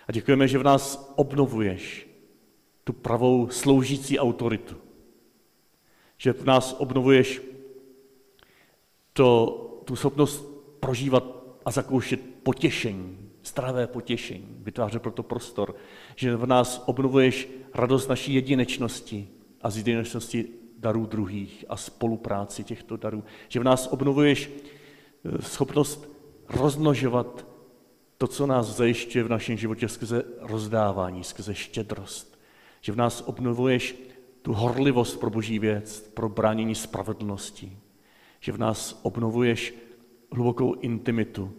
A 0.07 0.11
děkujeme, 0.11 0.47
že 0.47 0.57
v 0.57 0.63
nás 0.63 1.13
obnovuješ 1.15 2.07
tu 2.83 2.93
pravou 2.93 3.49
sloužící 3.49 4.19
autoritu. 4.19 4.77
Že 6.17 6.33
v 6.33 6.45
nás 6.45 6.75
obnovuješ 6.79 7.41
to 9.13 9.59
tu 9.85 9.95
schopnost 9.95 10.45
prožívat 10.79 11.23
a 11.65 11.71
zakoušet 11.71 12.19
potěšení, 12.43 13.17
zdravé 13.43 13.87
potěšení, 13.87 14.47
vytvářet 14.59 15.01
proto 15.01 15.23
prostor, 15.23 15.75
že 16.15 16.35
v 16.35 16.45
nás 16.45 16.83
obnovuješ 16.85 17.49
radost 17.73 18.07
naší 18.07 18.33
jedinečnosti 18.33 19.27
a 19.61 19.69
z 19.69 19.77
jedinečnosti 19.77 20.45
darů 20.77 21.05
druhých 21.05 21.65
a 21.69 21.77
spolupráci 21.77 22.63
těchto 22.63 22.97
darů, 22.97 23.23
že 23.47 23.59
v 23.59 23.63
nás 23.63 23.87
obnovuješ 23.91 24.49
eh, 24.49 25.41
schopnost 25.41 26.09
rozmnožovat 26.49 27.47
to, 28.17 28.27
co 28.27 28.47
nás 28.47 28.67
zajišťuje 28.67 29.23
v 29.23 29.29
našem 29.29 29.57
životě 29.57 29.89
skrze 29.89 30.23
rozdávání, 30.39 31.23
skrze 31.23 31.55
štědrost, 31.55 32.39
že 32.81 32.91
v 32.91 32.95
nás 32.95 33.23
obnovuješ 33.25 33.95
tu 34.41 34.53
horlivost 34.53 35.19
pro 35.19 35.29
boží 35.29 35.59
věc, 35.59 36.11
pro 36.13 36.29
bránění 36.29 36.75
spravedlnosti, 36.75 37.77
že 38.43 38.51
v 38.51 38.57
nás 38.57 38.99
obnovuješ 39.03 39.73
hlubokou 40.31 40.73
intimitu 40.73 41.53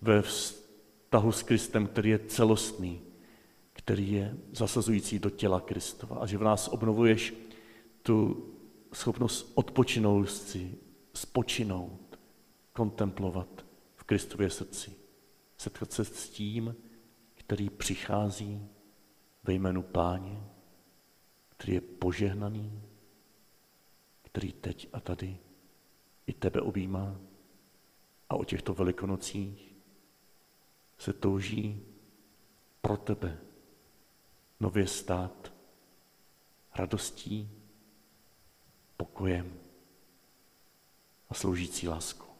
ve 0.00 0.22
vztahu 0.22 1.32
s 1.32 1.42
Kristem, 1.42 1.86
který 1.86 2.10
je 2.10 2.18
celostný, 2.18 3.00
který 3.72 4.12
je 4.12 4.36
zasazující 4.52 5.18
do 5.18 5.30
těla 5.30 5.60
Kristova 5.60 6.16
a 6.16 6.26
že 6.26 6.38
v 6.38 6.42
nás 6.42 6.68
obnovuješ 6.68 7.34
tu 8.02 8.46
schopnost 8.92 9.52
odpočinout 9.54 10.30
si, 10.30 10.74
spočinout, 11.14 12.18
kontemplovat 12.72 13.66
v 13.96 14.04
Kristově 14.04 14.50
srdci. 14.50 14.92
Setkat 15.56 15.92
se 15.92 16.04
s 16.04 16.28
tím, 16.28 16.76
který 17.34 17.70
přichází 17.70 18.66
ve 19.44 19.52
jménu 19.52 19.82
Páně, 19.82 20.42
který 21.48 21.74
je 21.74 21.80
požehnaný, 21.80 22.82
který 24.22 24.52
teď 24.52 24.88
a 24.92 25.00
tady 25.00 25.43
i 26.26 26.32
tebe 26.32 26.60
objímá. 26.60 27.20
A 28.28 28.34
o 28.34 28.44
těchto 28.44 28.74
velikonocích 28.74 29.74
se 30.98 31.12
touží 31.12 31.86
pro 32.80 32.96
tebe 32.96 33.38
nově 34.60 34.86
stát 34.86 35.52
radostí, 36.74 37.50
pokojem 38.96 39.60
a 41.28 41.34
sloužící 41.34 41.88
láskou. 41.88 42.34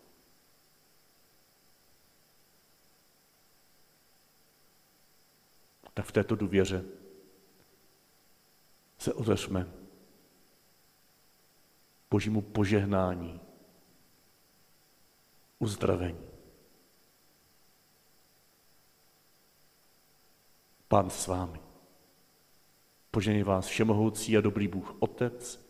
Tak 5.95 6.07
v 6.07 6.13
této 6.13 6.37
důvěře 6.37 6.85
se 8.99 9.13
otevřme 9.13 9.73
božímu 12.11 12.43
požehnání 12.43 13.44
uzdravení. 15.65 16.21
Pán 20.89 21.11
s 21.11 21.27
vámi. 21.27 21.61
Požený 23.11 23.43
vás 23.43 23.67
všemohoucí 23.67 24.37
a 24.37 24.41
dobrý 24.41 24.69
Bůh, 24.69 24.95
Otec 24.99 25.67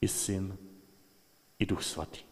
i 0.00 0.08
Syn 0.08 0.58
i 1.58 1.66
Duch 1.66 1.82
Svatý. 1.84 2.24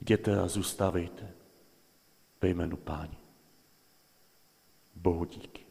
Jděte 0.00 0.40
a 0.40 0.48
zůstávejte 0.48 1.34
ve 2.40 2.48
jménu 2.48 2.76
Páně. 2.76 3.16
Bohu 4.94 5.24
díky. 5.24 5.61